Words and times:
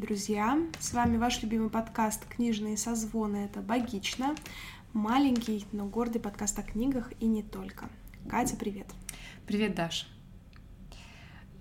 Друзья! 0.00 0.58
С 0.78 0.94
вами 0.94 1.18
ваш 1.18 1.42
любимый 1.42 1.68
подкаст 1.68 2.24
«Книжные 2.24 2.78
созвоны»— 2.78 3.36
это 3.44 3.60
«Богично». 3.60 4.34
Маленький, 4.94 5.66
но 5.72 5.84
гордый 5.84 6.22
подкаст 6.22 6.58
о 6.58 6.62
книгах 6.62 7.12
и 7.20 7.26
не 7.26 7.42
только. 7.42 7.90
Катя, 8.26 8.56
привет! 8.56 8.86
Привет, 9.46 9.74
Даша! 9.74 10.06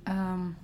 Эм, 0.06 0.56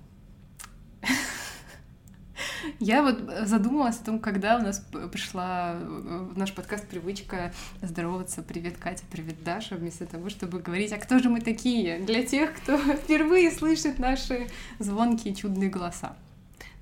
Я 2.80 3.04
вот 3.04 3.30
задумалась 3.46 4.00
о 4.00 4.06
том, 4.06 4.20
когда 4.22 4.56
у 4.56 4.62
нас 4.62 4.80
пришла 5.12 5.76
в 5.78 6.38
наш 6.38 6.54
подкаст 6.54 6.88
привычка 6.88 7.54
здороваться 7.82 8.42
«Привет, 8.42 8.78
Катя, 8.78 9.04
привет, 9.12 9.44
Даша», 9.44 9.76
вместо 9.76 10.06
того, 10.06 10.30
чтобы 10.30 10.60
говорить 10.60 10.94
«А 10.94 10.98
кто 10.98 11.20
же 11.20 11.28
мы 11.30 11.42
такие?» 11.42 12.00
для 12.00 12.24
тех, 12.24 12.56
кто 12.56 12.78
впервые 12.96 13.52
слышит 13.52 14.00
наши 14.00 14.48
звонкие 14.80 15.36
чудные 15.36 15.70
голоса. 15.70 16.16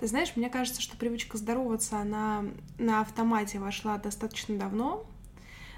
Ты 0.03 0.09
знаешь, 0.09 0.34
мне 0.35 0.49
кажется, 0.49 0.81
что 0.81 0.98
привычка 0.98 1.38
здороваться, 1.38 1.98
она 1.98 2.43
на 2.77 2.99
автомате 2.99 3.57
вошла 3.57 3.98
достаточно 3.98 4.57
давно, 4.57 5.05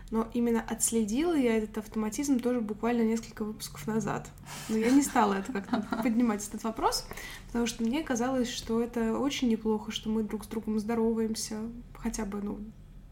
но 0.10 0.28
именно 0.34 0.66
отследила 0.68 1.36
я 1.36 1.58
этот 1.58 1.78
автоматизм 1.78 2.40
тоже 2.40 2.60
буквально 2.60 3.04
несколько 3.04 3.46
выпусков 3.46 3.86
назад. 3.86 4.28
Но 4.68 4.78
я 4.78 4.90
не 4.90 5.04
стала 5.04 5.36
это 5.36 5.52
как-то 5.52 5.80
поднимать 6.04 6.44
этот 6.48 6.64
вопрос, 6.64 7.06
потому 7.46 7.68
что 7.68 7.84
мне 7.84 8.02
казалось, 8.02 8.50
что 8.50 8.82
это 8.82 9.16
очень 9.16 9.48
неплохо, 9.48 9.92
что 9.92 10.10
мы 10.10 10.24
друг 10.24 10.46
с 10.46 10.48
другом 10.48 10.80
здороваемся, 10.80 11.60
хотя 11.96 12.26
бы, 12.26 12.42
ну, 12.42 12.58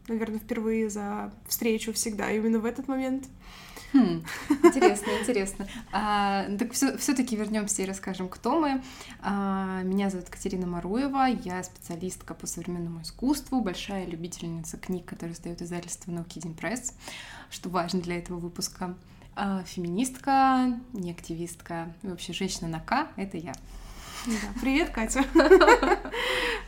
наверное, 0.08 0.40
впервые 0.40 0.90
за 0.90 1.32
встречу 1.46 1.92
всегда 1.92 2.32
именно 2.32 2.58
в 2.58 2.64
этот 2.64 2.88
момент. 2.88 3.28
Хм, 3.94 4.24
интересно, 4.64 5.10
интересно. 5.20 5.68
А, 5.92 6.46
так 6.58 6.72
все-таки 6.72 7.36
вернемся 7.36 7.82
и 7.82 7.84
расскажем, 7.84 8.28
кто 8.28 8.58
мы. 8.58 8.82
А, 9.20 9.82
меня 9.84 10.10
зовут 10.10 10.28
Катерина 10.28 10.66
Маруева, 10.66 11.26
я 11.44 11.62
специалистка 11.62 12.34
по 12.34 12.48
современному 12.48 13.02
искусству, 13.02 13.60
большая 13.60 14.06
любительница 14.06 14.78
книг, 14.78 15.04
которые 15.04 15.34
издает 15.34 15.62
издательство 15.62 16.10
Науки 16.10 16.40
День 16.40 16.54
Пресс, 16.54 16.92
что 17.50 17.68
важно 17.68 18.00
для 18.00 18.18
этого 18.18 18.40
выпуска. 18.40 18.96
А, 19.36 19.62
феминистка, 19.62 20.76
не 20.92 21.12
активистка, 21.12 21.94
и 22.02 22.08
вообще 22.08 22.32
женщина 22.32 22.66
на 22.66 22.80
К— 22.80 23.06
это 23.16 23.36
я. 23.36 23.52
Да. 24.26 24.32
Привет, 24.60 24.90
Катя. 24.90 25.24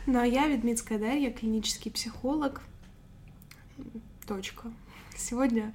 Ну, 0.05 0.21
а 0.21 0.25
я 0.25 0.47
Ведмитская 0.47 0.97
Дарья, 0.97 1.31
клинический 1.31 1.91
психолог. 1.91 2.61
Точка. 4.25 4.71
Сегодня 5.17 5.73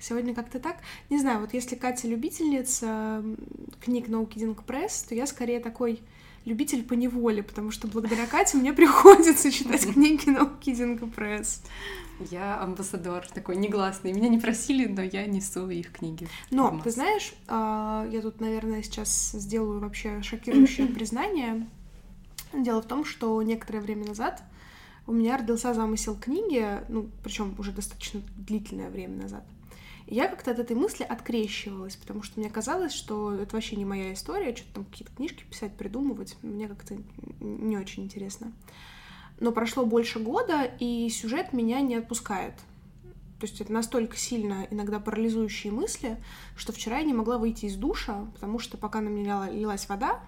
Сегодня 0.00 0.34
как-то 0.34 0.60
так. 0.60 0.76
Не 1.10 1.18
знаю, 1.18 1.40
вот 1.40 1.52
если 1.54 1.74
Катя 1.74 2.08
любительница 2.08 3.24
книг 3.80 4.08
науки 4.08 4.38
Динг 4.38 4.64
Пресс, 4.64 5.02
то 5.02 5.14
я 5.14 5.26
скорее 5.26 5.60
такой 5.60 6.00
любитель 6.44 6.82
по 6.82 6.94
неволе, 6.94 7.42
потому 7.42 7.70
что 7.70 7.88
благодаря 7.88 8.26
Кате 8.26 8.56
мне 8.56 8.72
приходится 8.74 9.50
читать 9.50 9.92
книги 9.92 10.30
науки 10.30 10.74
Динг 10.74 11.14
Пресс. 11.14 11.62
Я 12.30 12.60
амбассадор 12.60 13.26
такой 13.28 13.56
негласный. 13.56 14.12
Меня 14.12 14.28
не 14.28 14.38
просили, 14.38 14.86
но 14.86 15.02
я 15.02 15.26
несу 15.26 15.68
их 15.70 15.92
книги. 15.92 16.28
Но, 16.50 16.80
ты 16.82 16.90
знаешь, 16.90 17.32
а, 17.46 18.08
я 18.10 18.22
тут, 18.22 18.40
наверное, 18.40 18.82
сейчас 18.82 19.30
сделаю 19.32 19.80
вообще 19.80 20.22
шокирующее 20.22 20.86
признание. 20.94 21.66
Дело 22.52 22.82
в 22.82 22.86
том, 22.86 23.04
что 23.04 23.40
некоторое 23.42 23.80
время 23.80 24.06
назад 24.06 24.42
у 25.06 25.12
меня 25.12 25.36
родился 25.36 25.74
замысел 25.74 26.16
книги, 26.16 26.66
ну, 26.88 27.08
причем 27.22 27.54
уже 27.58 27.72
достаточно 27.72 28.20
длительное 28.36 28.90
время 28.90 29.22
назад 29.22 29.44
я 30.10 30.28
как-то 30.28 30.50
от 30.50 30.58
этой 30.58 30.74
мысли 30.74 31.04
открещивалась, 31.04 31.96
потому 31.96 32.22
что 32.22 32.40
мне 32.40 32.48
казалось, 32.48 32.92
что 32.92 33.32
это 33.34 33.54
вообще 33.54 33.76
не 33.76 33.84
моя 33.84 34.12
история, 34.14 34.56
что-то 34.56 34.74
там 34.74 34.84
какие-то 34.86 35.14
книжки 35.14 35.44
писать, 35.44 35.76
придумывать, 35.76 36.36
мне 36.42 36.68
как-то 36.68 36.96
не 37.40 37.76
очень 37.76 38.04
интересно. 38.04 38.52
Но 39.40 39.52
прошло 39.52 39.84
больше 39.84 40.18
года, 40.18 40.62
и 40.80 41.08
сюжет 41.10 41.52
меня 41.52 41.80
не 41.80 41.96
отпускает. 41.96 42.54
То 43.38 43.46
есть 43.46 43.60
это 43.60 43.72
настолько 43.72 44.16
сильно 44.16 44.66
иногда 44.70 44.98
парализующие 44.98 45.72
мысли, 45.72 46.16
что 46.56 46.72
вчера 46.72 46.98
я 46.98 47.04
не 47.04 47.14
могла 47.14 47.38
выйти 47.38 47.66
из 47.66 47.76
душа, 47.76 48.26
потому 48.34 48.58
что 48.58 48.76
пока 48.76 49.00
на 49.00 49.08
меня 49.08 49.48
лилась 49.48 49.88
вода, 49.88 50.20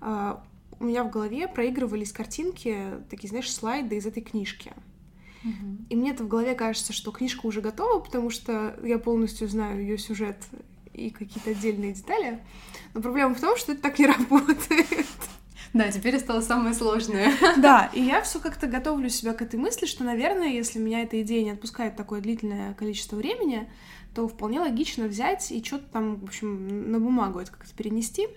а, 0.00 0.42
у 0.80 0.84
меня 0.84 1.04
в 1.04 1.10
голове 1.10 1.46
проигрывались 1.46 2.12
картинки, 2.12 2.94
такие, 3.08 3.28
знаешь, 3.28 3.52
слайды 3.52 3.96
из 3.96 4.06
этой 4.06 4.22
книжки. 4.22 4.72
И 5.90 5.96
мне-то 5.96 6.24
в 6.24 6.28
голове 6.28 6.54
кажется, 6.54 6.92
что 6.92 7.10
книжка 7.10 7.46
уже 7.46 7.60
готова, 7.60 8.00
потому 8.00 8.30
что 8.30 8.76
я 8.84 8.98
полностью 8.98 9.48
знаю 9.48 9.80
ее 9.80 9.98
сюжет 9.98 10.36
и 10.92 11.10
какие-то 11.10 11.50
отдельные 11.50 11.92
детали. 11.92 12.40
Но 12.94 13.00
проблема 13.00 13.34
в 13.34 13.40
том, 13.40 13.56
что 13.56 13.72
это 13.72 13.82
так 13.82 13.98
не 13.98 14.06
работает. 14.18 15.06
Да, 15.72 15.90
теперь 15.90 16.16
осталось 16.16 16.46
самое 16.46 16.74
сложное. 16.74 17.32
Да, 17.56 17.90
и 17.94 18.02
я 18.02 18.20
все 18.22 18.40
как-то 18.40 18.66
готовлю 18.66 19.08
себя 19.08 19.32
к 19.32 19.42
этой 19.42 19.58
мысли, 19.58 19.86
что, 19.86 20.04
наверное, 20.04 20.48
если 20.48 20.78
меня 20.78 21.02
эта 21.02 21.20
идея 21.22 21.44
не 21.44 21.50
отпускает 21.50 21.96
такое 21.96 22.20
длительное 22.20 22.74
количество 22.74 23.16
времени, 23.16 23.70
то 24.14 24.28
вполне 24.28 24.60
логично 24.60 25.06
взять 25.06 25.50
и 25.50 25.64
что-то 25.64 25.86
там, 25.90 26.16
в 26.16 26.24
общем, 26.24 26.90
на 26.92 27.00
бумагу 27.00 27.38
это 27.38 27.52
как-то 27.52 27.74
перенести 27.74 28.28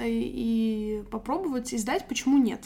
и 0.00 1.04
попробовать 1.10 1.72
издать, 1.72 2.08
почему 2.08 2.38
нет. 2.38 2.64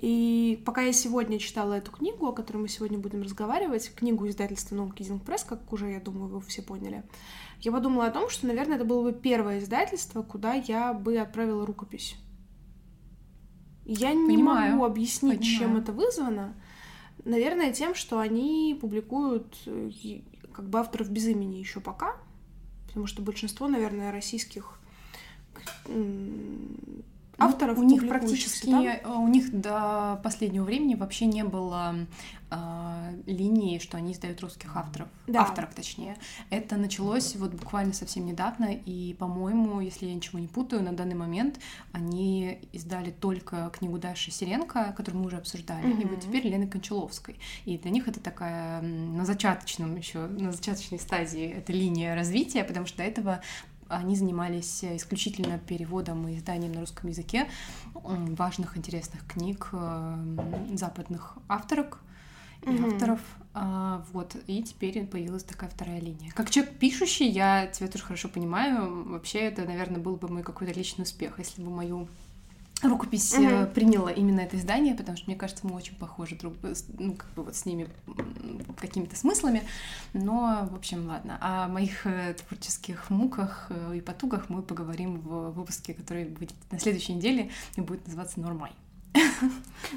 И 0.00 0.62
пока 0.64 0.82
я 0.82 0.92
сегодня 0.92 1.40
читала 1.40 1.74
эту 1.74 1.90
книгу, 1.90 2.24
о 2.26 2.32
которой 2.32 2.58
мы 2.58 2.68
сегодня 2.68 2.98
будем 2.98 3.22
разговаривать, 3.22 3.92
книгу 3.96 4.28
издательства 4.28 4.76
No 4.76 4.94
Kidding 4.94 5.20
Press, 5.24 5.44
как 5.44 5.72
уже, 5.72 5.90
я 5.90 5.98
думаю, 5.98 6.28
вы 6.28 6.40
все 6.40 6.62
поняли, 6.62 7.02
я 7.60 7.72
подумала 7.72 8.06
о 8.06 8.12
том, 8.12 8.30
что, 8.30 8.46
наверное, 8.46 8.76
это 8.76 8.84
было 8.84 9.02
бы 9.02 9.12
первое 9.12 9.58
издательство, 9.58 10.22
куда 10.22 10.54
я 10.54 10.92
бы 10.92 11.18
отправила 11.18 11.66
рукопись. 11.66 12.14
Я 13.86 14.10
Понимаю. 14.10 14.28
не 14.28 14.72
могу 14.74 14.84
объяснить, 14.84 15.40
Понимаю. 15.40 15.58
чем 15.58 15.76
это 15.76 15.90
вызвано. 15.90 16.54
Наверное, 17.24 17.72
тем, 17.72 17.96
что 17.96 18.20
они 18.20 18.78
публикуют 18.80 19.58
э, 19.66 19.90
как 20.52 20.68
бы 20.68 20.78
авторов 20.78 21.10
без 21.10 21.26
имени 21.26 21.56
еще 21.56 21.80
пока, 21.80 22.14
потому 22.86 23.06
что 23.06 23.20
большинство, 23.20 23.66
наверное, 23.66 24.12
российских 24.12 24.78
ну, 27.38 27.46
авторов. 27.46 27.78
у 27.78 27.82
них 27.82 28.08
практически, 28.08 28.70
там? 28.70 28.84
Э, 28.84 29.00
у 29.06 29.28
них 29.28 29.52
до 29.52 30.20
последнего 30.22 30.64
времени 30.64 30.96
вообще 30.96 31.26
не 31.26 31.44
было 31.44 31.94
э, 32.50 33.22
линии, 33.26 33.78
что 33.78 33.96
они 33.96 34.12
издают 34.12 34.40
русских 34.40 34.76
авторов, 34.76 35.08
да. 35.28 35.42
авторов 35.42 35.72
точнее. 35.72 36.16
Это 36.50 36.76
началось 36.76 37.36
вот 37.36 37.52
буквально 37.52 37.92
совсем 37.92 38.26
недавно, 38.26 38.72
и, 38.72 39.14
по-моему, 39.14 39.80
если 39.80 40.06
я 40.06 40.14
ничего 40.14 40.40
не 40.40 40.48
путаю, 40.48 40.82
на 40.82 40.92
данный 40.92 41.14
момент 41.14 41.60
они 41.92 42.58
издали 42.72 43.12
только 43.12 43.70
книгу 43.70 43.98
Даши 43.98 44.32
Сиренко, 44.32 44.92
которую 44.96 45.20
мы 45.22 45.26
уже 45.28 45.36
обсуждали, 45.36 45.86
mm-hmm. 45.86 46.02
и 46.02 46.06
вот 46.06 46.20
теперь 46.20 46.46
Лены 46.48 46.66
Кончаловской. 46.66 47.38
И 47.66 47.78
для 47.78 47.90
них 47.92 48.08
это 48.08 48.18
такая 48.18 48.82
на 48.82 49.24
зачаточном 49.24 49.96
еще, 49.96 50.26
на 50.26 50.50
зачаточной 50.50 50.98
стадии 50.98 51.46
эта 51.46 51.72
линия 51.72 52.16
развития, 52.16 52.64
потому 52.64 52.86
что 52.86 52.98
до 52.98 53.04
этого 53.04 53.40
они 53.88 54.16
занимались 54.16 54.84
исключительно 54.84 55.58
переводом 55.58 56.28
и 56.28 56.36
изданием 56.36 56.72
на 56.72 56.80
русском 56.80 57.08
языке 57.08 57.48
важных, 57.94 58.76
интересных 58.76 59.26
книг 59.26 59.68
э, 59.72 60.16
западных 60.74 61.38
авторок 61.48 61.98
и 62.62 62.66
mm-hmm. 62.66 62.92
авторов. 62.92 63.20
А, 63.54 64.04
вот, 64.12 64.36
и 64.46 64.62
теперь 64.62 65.04
появилась 65.06 65.42
такая 65.42 65.70
вторая 65.70 66.00
линия. 66.00 66.30
Как 66.32 66.50
человек 66.50 66.74
пишущий, 66.78 67.28
я 67.28 67.66
тебя 67.66 67.88
тоже 67.88 68.04
хорошо 68.04 68.28
понимаю. 68.28 69.08
Вообще, 69.10 69.40
это, 69.40 69.64
наверное, 69.64 70.00
был 70.00 70.16
бы 70.16 70.28
мой 70.28 70.42
какой-то 70.42 70.72
личный 70.72 71.02
успех, 71.02 71.38
если 71.38 71.62
бы 71.62 71.70
мою 71.70 72.08
рукопись 72.82 73.34
угу. 73.34 73.66
приняла 73.74 74.10
именно 74.10 74.40
это 74.40 74.56
издание, 74.56 74.94
потому 74.94 75.16
что 75.16 75.26
мне 75.26 75.36
кажется, 75.36 75.66
мы 75.66 75.74
очень 75.74 75.96
похожи 75.96 76.36
друг 76.36 76.54
ну, 76.98 77.14
как 77.14 77.30
бы 77.34 77.42
вот 77.42 77.56
с 77.56 77.64
ними 77.66 77.88
какими-то 78.80 79.16
смыслами. 79.16 79.62
Но, 80.12 80.68
в 80.70 80.74
общем, 80.74 81.06
ладно. 81.08 81.38
О 81.40 81.68
моих 81.68 82.06
э, 82.06 82.34
творческих 82.34 83.10
муках 83.10 83.66
э, 83.70 83.96
и 83.96 84.00
потугах 84.00 84.48
мы 84.48 84.62
поговорим 84.62 85.20
в 85.20 85.50
выпуске, 85.50 85.94
который 85.94 86.26
будет 86.26 86.54
на 86.70 86.78
следующей 86.78 87.14
неделе 87.14 87.50
и 87.76 87.80
будет 87.80 88.06
называться 88.06 88.40
«Нормай». 88.40 88.72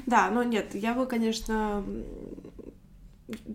Да, 0.06 0.30
но 0.30 0.42
нет, 0.42 0.74
я 0.74 0.94
бы, 0.94 1.06
конечно, 1.06 1.84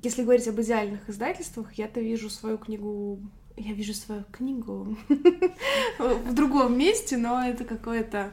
если 0.04 0.24
говорить 0.24 0.48
об 0.48 0.60
идеальных 0.62 1.10
издательствах, 1.10 1.74
я-то 1.74 2.00
вижу 2.00 2.30
свою 2.30 2.58
книгу 2.58 3.20
я 3.58 3.74
вижу 3.74 3.96
свою 3.96 4.24
книгу 4.32 4.96
в 6.00 6.34
другом 6.34 6.78
месте, 6.78 7.18
но 7.18 7.44
это 7.44 7.66
какое-то 7.66 8.32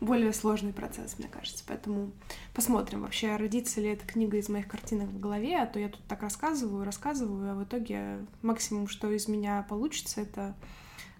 более 0.00 0.32
сложный 0.32 0.72
процесс, 0.72 1.18
мне 1.18 1.28
кажется. 1.28 1.62
Поэтому 1.66 2.10
посмотрим 2.54 3.02
вообще, 3.02 3.36
родится 3.36 3.80
ли 3.80 3.88
эта 3.88 4.06
книга 4.06 4.38
из 4.38 4.48
моих 4.48 4.66
картинок 4.66 5.08
в 5.08 5.20
голове, 5.20 5.58
а 5.58 5.66
то 5.66 5.78
я 5.78 5.88
тут 5.88 6.02
так 6.08 6.22
рассказываю, 6.22 6.84
рассказываю, 6.84 7.52
а 7.52 7.54
в 7.54 7.64
итоге 7.64 8.24
максимум, 8.42 8.88
что 8.88 9.10
из 9.10 9.28
меня 9.28 9.64
получится, 9.68 10.22
это 10.22 10.54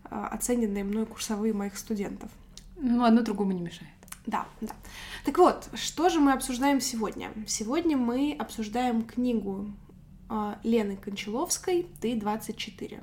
а, 0.04 0.28
оцененные 0.28 0.84
мной 0.84 1.06
курсовые 1.06 1.52
моих 1.52 1.76
студентов. 1.76 2.30
Ну, 2.76 3.04
одно 3.04 3.22
другому 3.22 3.52
не 3.52 3.60
мешает. 3.60 3.92
Да, 4.26 4.46
да. 4.60 4.74
Так 5.24 5.38
вот, 5.38 5.68
что 5.74 6.08
же 6.08 6.20
мы 6.20 6.32
обсуждаем 6.32 6.80
сегодня? 6.80 7.30
Сегодня 7.46 7.96
мы 7.96 8.34
обсуждаем 8.38 9.02
книгу 9.02 9.70
а, 10.28 10.58
Лены 10.62 10.96
Кончаловской 10.96 11.86
«Ты 12.00 12.14
24». 12.14 13.02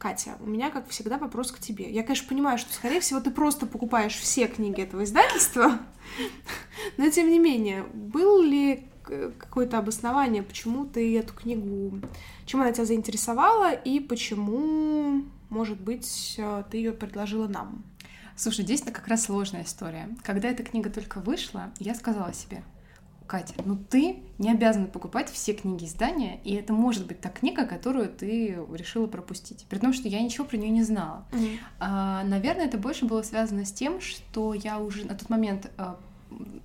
Катя, 0.00 0.38
у 0.40 0.46
меня, 0.46 0.70
как 0.70 0.88
всегда, 0.88 1.18
вопрос 1.18 1.52
к 1.52 1.60
тебе. 1.60 1.90
Я, 1.90 2.02
конечно, 2.02 2.26
понимаю, 2.26 2.56
что, 2.56 2.72
скорее 2.72 3.00
всего, 3.00 3.20
ты 3.20 3.30
просто 3.30 3.66
покупаешь 3.66 4.16
все 4.16 4.48
книги 4.48 4.80
этого 4.80 5.04
издательства, 5.04 5.78
Но 6.96 7.10
тем 7.10 7.30
не 7.30 7.38
менее, 7.38 7.84
был 7.92 8.42
ли 8.42 8.86
какое-то 9.02 9.78
обоснование, 9.78 10.42
почему 10.42 10.86
ты 10.86 11.18
эту 11.18 11.34
книгу, 11.34 12.00
чем 12.46 12.60
она 12.60 12.72
тебя 12.72 12.84
заинтересовала 12.84 13.72
и 13.72 13.98
почему, 14.00 15.24
может 15.48 15.80
быть, 15.80 16.36
э, 16.38 16.64
ты 16.70 16.76
ее 16.78 16.92
предложила 16.92 17.48
нам? 17.48 17.84
Слушай, 18.36 18.64
здесь 18.64 18.82
это 18.82 18.92
как 18.92 19.08
раз 19.08 19.24
сложная 19.24 19.64
история. 19.64 20.08
Когда 20.22 20.48
эта 20.48 20.62
книга 20.62 20.90
только 20.90 21.18
вышла, 21.18 21.72
я 21.78 21.94
сказала 21.94 22.32
себе, 22.32 22.62
Катя, 23.30 23.54
ну 23.64 23.76
ты 23.76 24.24
не 24.38 24.50
обязана 24.50 24.88
покупать 24.88 25.30
все 25.30 25.52
книги 25.52 25.84
издания, 25.84 26.40
и 26.42 26.52
это 26.54 26.72
может 26.72 27.06
быть 27.06 27.20
та 27.20 27.28
книга, 27.28 27.64
которую 27.64 28.08
ты 28.08 28.58
решила 28.72 29.06
пропустить. 29.06 29.66
При 29.68 29.78
том, 29.78 29.92
что 29.92 30.08
я 30.08 30.20
ничего 30.20 30.44
про 30.44 30.56
нее 30.56 30.70
не 30.70 30.82
знала. 30.82 31.24
Mm-hmm. 31.30 31.58
А, 31.78 32.24
наверное, 32.24 32.64
это 32.64 32.76
больше 32.76 33.04
было 33.04 33.22
связано 33.22 33.64
с 33.64 33.70
тем, 33.70 34.00
что 34.00 34.52
я 34.52 34.80
уже 34.80 35.06
на 35.06 35.14
тот 35.14 35.30
момент 35.30 35.70
а, 35.78 36.00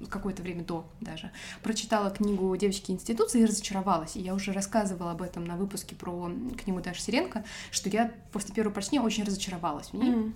какое-то 0.09 0.41
время 0.41 0.63
до 0.63 0.87
даже, 1.01 1.29
прочитала 1.61 2.09
книгу 2.09 2.57
«Девочки 2.57 2.89
институции» 2.89 3.41
и 3.41 3.45
разочаровалась. 3.45 4.15
И 4.15 4.21
я 4.21 4.33
уже 4.33 4.51
рассказывала 4.51 5.11
об 5.11 5.21
этом 5.21 5.45
на 5.45 5.57
выпуске 5.57 5.95
про 5.95 6.31
книгу 6.63 6.81
Даши 6.81 6.99
Сиренко, 6.99 7.45
что 7.69 7.91
я 7.91 8.11
после 8.31 8.55
первого 8.55 8.73
прочтения 8.73 9.03
очень 9.03 9.23
разочаровалась 9.23 9.89
в 9.89 9.93
ней. 9.93 10.09
Mm-hmm. 10.09 10.33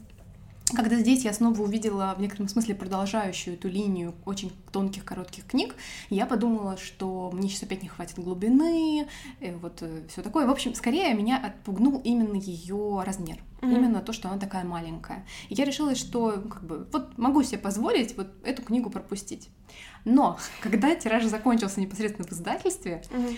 Когда 0.76 0.98
здесь 0.98 1.26
я 1.26 1.34
снова 1.34 1.62
увидела 1.62 2.14
в 2.18 2.22
некотором 2.22 2.48
смысле 2.48 2.76
продолжающую 2.76 3.56
эту 3.56 3.68
линию 3.68 4.14
очень 4.26 4.52
тонких, 4.72 5.04
коротких 5.06 5.46
книг, 5.46 5.76
я 6.10 6.26
подумала, 6.26 6.78
что 6.78 7.32
мне 7.34 7.50
сейчас 7.50 7.64
опять 7.64 7.82
не 7.82 7.90
хватит 7.90 8.20
глубины, 8.20 9.08
и 9.40 9.52
вот 9.52 9.82
э, 9.82 10.04
все 10.10 10.22
такое. 10.22 10.48
В 10.48 10.52
общем, 10.52 10.76
скорее 10.76 11.14
меня 11.14 11.38
отпугнул 11.38 12.02
именно 12.04 12.36
ее 12.36 13.04
размер. 13.06 13.38
Mm-hmm. 13.62 13.76
Именно 13.76 14.02
то, 14.02 14.14
что 14.14 14.30
она 14.30 14.40
такая 14.40 14.64
маленькая. 14.64 15.26
И 15.50 15.56
я 15.56 15.66
решила, 15.66 15.96
что 15.96 16.32
как 16.50 16.64
бы 16.64 16.88
вот 16.94 17.18
могу 17.18 17.44
себе 17.44 17.58
позволить 17.58 18.16
вот 18.16 18.28
эту 18.44 18.62
книгу 18.62 18.90
пропустить. 18.90 19.50
Но 20.06 20.38
когда 20.62 20.96
тираж 20.96 21.26
закончился 21.26 21.82
непосредственно 21.82 22.28
в 22.28 22.32
издательстве, 22.32 23.04
mm-hmm 23.10 23.38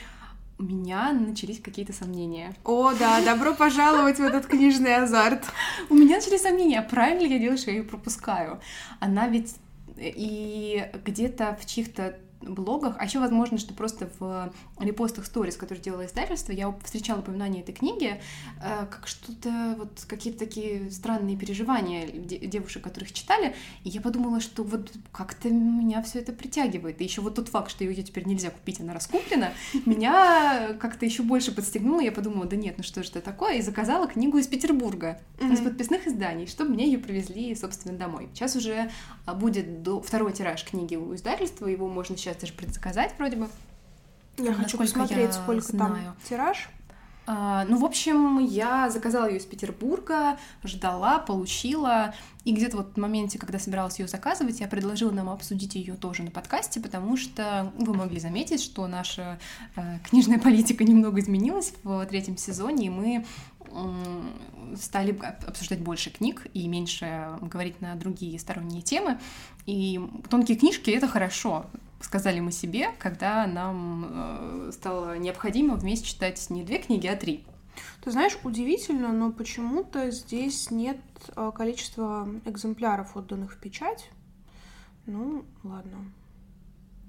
у 0.62 0.64
меня 0.64 1.12
начались 1.12 1.60
какие-то 1.60 1.92
сомнения. 1.92 2.54
О, 2.64 2.94
да, 2.94 3.20
добро 3.26 3.56
пожаловать 3.56 4.20
в 4.20 4.24
этот 4.24 4.46
книжный 4.46 4.96
азарт. 4.96 5.44
У 5.90 5.96
меня 5.96 6.18
начались 6.18 6.44
сомнения, 6.44 6.82
правильно 6.84 7.22
ли 7.22 7.34
я 7.34 7.40
делаю, 7.40 7.58
что 7.58 7.72
я 7.72 7.78
ее 7.78 7.84
пропускаю. 7.84 8.62
Она 9.00 9.28
ведь 9.28 9.56
и 9.98 10.86
где-то 11.04 11.58
в 11.60 11.66
чьих-то 11.66 12.16
блогах, 12.42 12.96
а 13.00 13.06
еще 13.06 13.20
возможно, 13.20 13.58
что 13.58 13.74
просто 13.74 14.10
в 14.20 14.52
репостах 14.80 15.26
сторис, 15.26 15.56
которые 15.56 15.84
делала 15.84 16.06
издательство, 16.06 16.52
я 16.52 16.74
встречала 16.84 17.20
упоминание 17.20 17.64
этой 17.64 17.74
книги, 17.74 18.20
э, 18.62 18.86
как 18.90 19.08
что-то, 19.08 19.76
вот 19.78 20.06
какие-то 20.08 20.40
такие 20.40 20.90
странные 20.92 21.38
переживания 21.38 22.08
девушек, 22.08 22.84
которых 22.84 23.12
читали, 23.14 23.56
и 23.84 23.90
я 23.90 24.02
подумала, 24.02 24.40
что 24.40 24.64
вот 24.64 24.92
как-то 25.12 25.50
меня 25.50 26.02
все 26.02 26.20
это 26.20 26.34
притягивает. 26.34 27.02
И 27.02 27.04
еще 27.04 27.22
вот 27.22 27.36
тот 27.36 27.50
факт, 27.50 27.72
что 27.72 27.84
ее 27.84 28.04
теперь 28.04 28.28
нельзя 28.28 28.50
купить, 28.50 28.80
она 28.80 28.94
раскуплена, 28.94 29.54
меня 29.86 30.74
как-то 30.80 31.06
еще 31.06 31.24
больше 31.24 31.54
подстегнуло. 31.54 32.02
Я 32.02 32.12
подумала, 32.12 32.46
да 32.46 32.56
нет, 32.56 32.76
ну 32.78 32.84
что 32.84 33.04
же 33.04 33.10
это 33.10 33.22
такое? 33.22 33.56
И 33.56 33.62
заказала 33.62 34.08
книгу 34.08 34.38
из 34.38 34.48
Петербурга, 34.48 35.20
из 35.40 35.60
подписных 35.60 36.08
изданий, 36.08 36.48
чтобы 36.48 36.72
мне 36.72 36.86
ее 36.86 37.00
привезли, 37.00 37.54
собственно, 37.56 37.98
домой. 37.98 38.30
Сейчас 38.34 38.56
уже 38.56 38.92
а, 39.26 39.34
будет 39.34 39.84
до... 39.84 40.02
второй 40.02 40.34
тираж 40.34 40.64
книги 40.64 40.96
у 40.96 41.14
издательства, 41.16 41.68
его 41.68 41.88
можно 41.88 42.18
сейчас 42.18 42.31
даже 42.40 42.54
предзаказать 42.54 43.14
вроде 43.18 43.38
бы. 43.38 43.50
Я 44.38 44.54
хочу 44.54 44.78
посмотреть, 44.78 45.20
я 45.20 45.32
сколько 45.34 45.62
знаю. 45.62 45.94
там 45.94 46.16
тираж. 46.28 46.70
А, 47.28 47.66
ну, 47.66 47.78
в 47.78 47.86
общем, 47.86 48.40
я 48.40 48.90
заказала 48.90 49.30
ее 49.30 49.38
из 49.38 49.46
Петербурга, 49.46 50.38
ждала, 50.64 51.20
получила. 51.20 52.14
И 52.44 52.54
где-то 52.54 52.78
вот 52.78 52.96
в 52.96 53.00
моменте, 53.00 53.38
когда 53.38 53.60
собиралась 53.60 54.00
ее 54.00 54.08
заказывать, 54.08 54.60
я 54.60 54.68
предложила 54.68 55.12
нам 55.12 55.30
обсудить 55.30 55.76
ее 55.76 55.94
тоже 55.94 56.24
на 56.24 56.32
подкасте, 56.32 56.80
потому 56.80 57.18
что 57.18 57.72
вы 57.78 57.94
могли 57.94 58.20
заметить, 58.20 58.62
что 58.62 58.88
наша 58.88 59.40
э, 59.76 60.00
книжная 60.10 60.40
политика 60.40 60.84
немного 60.84 61.20
изменилась 61.20 61.74
в 61.84 62.06
третьем 62.08 62.38
сезоне, 62.38 62.88
и 62.88 62.90
мы 62.90 63.26
э, 63.60 64.76
стали 64.76 65.18
обсуждать 65.48 65.80
больше 65.80 66.10
книг 66.10 66.48
и 66.56 66.68
меньше 66.68 67.30
говорить 67.40 67.80
на 67.82 67.94
другие 67.94 68.40
сторонние 68.40 68.82
темы. 68.82 69.20
И 69.68 70.02
тонкие 70.30 70.58
книжки— 70.58 70.90
это 70.92 71.08
хорошо 71.08 71.68
сказали 72.04 72.40
мы 72.40 72.52
себе, 72.52 72.90
когда 73.00 73.46
нам 73.48 74.06
э, 74.10 74.72
стало 74.74 75.18
необходимо 75.18 75.76
вместе 75.76 76.08
читать 76.08 76.50
не 76.50 76.64
две 76.64 76.78
книги, 76.80 77.08
а 77.08 77.16
три. 77.16 77.46
Ты 78.02 78.12
знаешь, 78.12 78.38
удивительно, 78.44 79.12
но 79.12 79.32
почему-то 79.32 80.12
здесь 80.12 80.72
нет 80.72 81.00
э, 81.36 81.52
количества 81.56 82.28
экземпляров, 82.46 83.16
отданных 83.16 83.54
в 83.54 83.58
печать. 83.60 84.10
Ну, 85.06 85.46
ладно. 85.64 85.98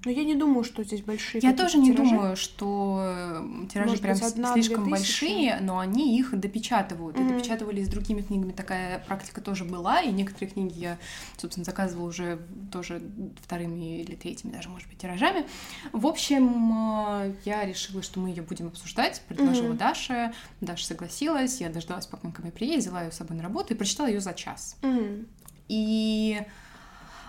Но 0.05 0.11
я 0.11 0.23
не 0.23 0.35
думаю, 0.35 0.63
что 0.63 0.83
здесь 0.83 1.01
большие. 1.01 1.39
Я 1.41 1.53
тоже 1.53 1.77
не 1.77 1.93
тиражи. 1.93 2.09
думаю, 2.09 2.35
что 2.35 2.99
э, 3.01 3.67
тиражи 3.71 3.89
Может 3.89 4.01
прям 4.01 4.17
одна, 4.21 4.53
слишком 4.53 4.89
большие, 4.89 5.59
но 5.61 5.79
они 5.79 6.17
их 6.19 6.37
допечатывают. 6.37 7.15
Mm-hmm. 7.15 7.25
И 7.25 7.33
допечатывали 7.33 7.83
с 7.83 7.87
другими 7.87 8.21
книгами. 8.21 8.51
Такая 8.51 8.99
практика 8.99 9.39
тоже 9.39 9.63
была. 9.63 10.01
И 10.01 10.11
некоторые 10.11 10.51
книги 10.51 10.77
я, 10.77 10.97
собственно, 11.37 11.63
заказывала 11.63 12.07
уже 12.07 12.39
тоже 12.71 13.01
вторыми 13.41 14.01
или 14.01 14.15
третьими, 14.15 14.51
даже, 14.51 14.67
может 14.69 14.89
быть, 14.89 14.97
тиражами. 14.97 15.45
В 15.93 16.05
общем, 16.05 16.73
э, 17.21 17.33
я 17.45 17.65
решила, 17.65 18.03
что 18.03 18.19
мы 18.19 18.29
ее 18.29 18.41
будем 18.41 18.67
обсуждать. 18.67 19.21
Предложила 19.29 19.73
mm-hmm. 19.73 19.77
Даше. 19.77 20.33
Даша 20.59 20.85
согласилась. 20.85 21.61
Я 21.61 21.69
дождалась, 21.69 22.07
пока 22.07 22.27
он 22.27 22.33
ко 22.33 22.41
мне 22.41 22.51
приедет, 22.51 22.81
взяла 22.81 23.03
ее 23.03 23.11
с 23.11 23.15
собой 23.15 23.37
на 23.37 23.43
работу 23.43 23.73
и 23.73 23.77
прочитала 23.77 24.07
ее 24.07 24.19
за 24.19 24.33
час. 24.33 24.75
Mm-hmm. 24.81 25.27
И 25.69 26.41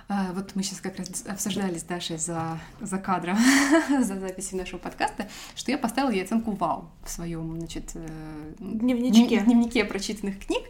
вот 0.09 0.55
мы 0.55 0.63
сейчас 0.63 0.81
как 0.81 0.99
раз 0.99 1.25
обсуждали 1.27 1.79
с 1.79 1.83
Дашей 1.83 2.19
за, 2.19 2.59
за 2.81 2.99
кадром, 2.99 3.39
за 3.89 4.21
записью 4.21 4.59
нашего 4.59 4.79
подкаста, 4.79 5.29
что 5.55 5.71
я 5.71 5.79
поставила 5.79 6.11
ей 6.11 6.25
оценку 6.25 6.53
«Вау» 6.53 6.91
в 7.03 7.11
своем, 7.11 7.57
значит, 7.57 7.93
э, 7.95 8.55
дневничке. 8.59 9.41
дневнике 9.41 9.85
прочитанных 9.85 10.39
книг. 10.45 10.65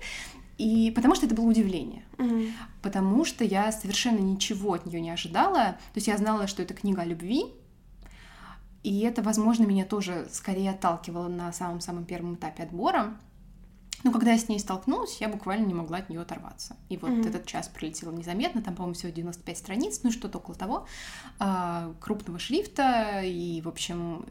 И 0.56 0.92
потому 0.94 1.16
что 1.16 1.26
это 1.26 1.34
было 1.34 1.46
удивление. 1.46 2.04
Угу. 2.18 2.42
Потому 2.82 3.24
что 3.24 3.44
я 3.44 3.72
совершенно 3.72 4.18
ничего 4.18 4.74
от 4.74 4.86
нее 4.86 5.00
не 5.00 5.10
ожидала. 5.10 5.72
То 5.72 5.96
есть 5.96 6.06
я 6.06 6.16
знала, 6.16 6.46
что 6.46 6.62
это 6.62 6.74
книга 6.74 7.02
о 7.02 7.04
любви. 7.04 7.46
И 8.84 9.00
это, 9.00 9.22
возможно, 9.22 9.64
меня 9.64 9.84
тоже 9.84 10.28
скорее 10.30 10.70
отталкивало 10.70 11.28
на 11.28 11.52
самом-самом 11.52 12.04
первом 12.04 12.34
этапе 12.34 12.62
отбора. 12.62 13.16
Но 14.04 14.12
когда 14.12 14.32
я 14.32 14.38
с 14.38 14.48
ней 14.48 14.58
столкнулась, 14.60 15.20
я 15.20 15.28
буквально 15.28 15.64
не 15.66 15.74
могла 15.74 15.98
от 15.98 16.08
нее 16.08 16.20
оторваться. 16.20 16.76
И 16.88 16.96
вот 16.96 17.10
mm-hmm. 17.10 17.28
этот 17.28 17.46
час 17.46 17.68
пролетел 17.68 18.12
незаметно, 18.12 18.62
там, 18.62 18.74
по-моему, 18.74 18.94
всего 18.94 19.10
95 19.10 19.58
страниц, 19.58 20.00
ну 20.02 20.12
что-то 20.12 20.38
около 20.38 20.56
того, 20.56 20.86
а, 21.38 21.92
крупного 22.00 22.38
шрифта, 22.38 23.22
и, 23.24 23.62
в 23.62 23.68
общем, 23.68 24.26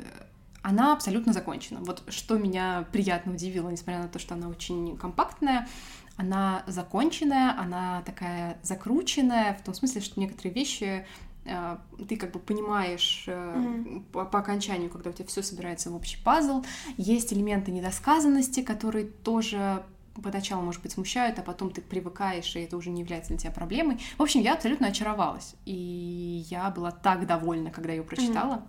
она 0.62 0.94
абсолютно 0.94 1.34
закончена. 1.34 1.82
Вот 1.82 2.04
что 2.08 2.38
меня 2.38 2.88
приятно 2.92 3.34
удивило, 3.34 3.70
несмотря 3.70 4.04
на 4.04 4.08
то, 4.08 4.20
что 4.20 4.36
она 4.36 4.48
очень 4.48 4.96
компактная, 4.96 5.68
она 6.16 6.64
законченная, 6.68 7.60
она 7.60 8.04
такая 8.04 8.60
закрученная, 8.62 9.56
в 9.56 9.64
том 9.64 9.74
смысле, 9.74 10.02
что 10.02 10.20
некоторые 10.20 10.54
вещи 10.54 10.86
Э, 10.96 11.06
ты 11.44 12.16
как 12.16 12.32
бы 12.32 12.40
понимаешь 12.40 13.26
mm-hmm. 13.28 14.04
по, 14.12 14.26
по 14.26 14.40
окончанию, 14.40 14.90
когда 14.90 15.10
у 15.10 15.14
тебя 15.14 15.28
все 15.28 15.44
собирается 15.44 15.90
в 15.90 15.96
общий 15.96 16.18
пазл. 16.24 16.64
Есть 16.98 17.34
элементы 17.34 17.72
недосказанности, 17.72 18.62
которые 18.62 19.06
тоже 19.06 19.84
поначалу, 20.22 20.62
может 20.62 20.82
быть, 20.82 20.92
смущают, 20.92 21.40
а 21.40 21.42
потом 21.42 21.72
ты 21.72 21.82
привыкаешь, 21.82 22.56
и 22.56 22.60
это 22.60 22.78
уже 22.78 22.92
не 22.92 23.02
является 23.02 23.30
для 23.30 23.38
тебя 23.38 23.52
проблемой. 23.52 24.00
В 24.18 24.22
общем, 24.22 24.42
я 24.42 24.54
абсолютно 24.54 24.88
очаровалась. 24.88 25.56
И 25.66 26.46
я 26.50 26.70
была 26.70 26.92
так 26.92 27.26
довольна, 27.26 27.72
когда 27.72 27.92
ее 27.94 28.04
прочитала. 28.04 28.56
Mm-hmm 28.56 28.68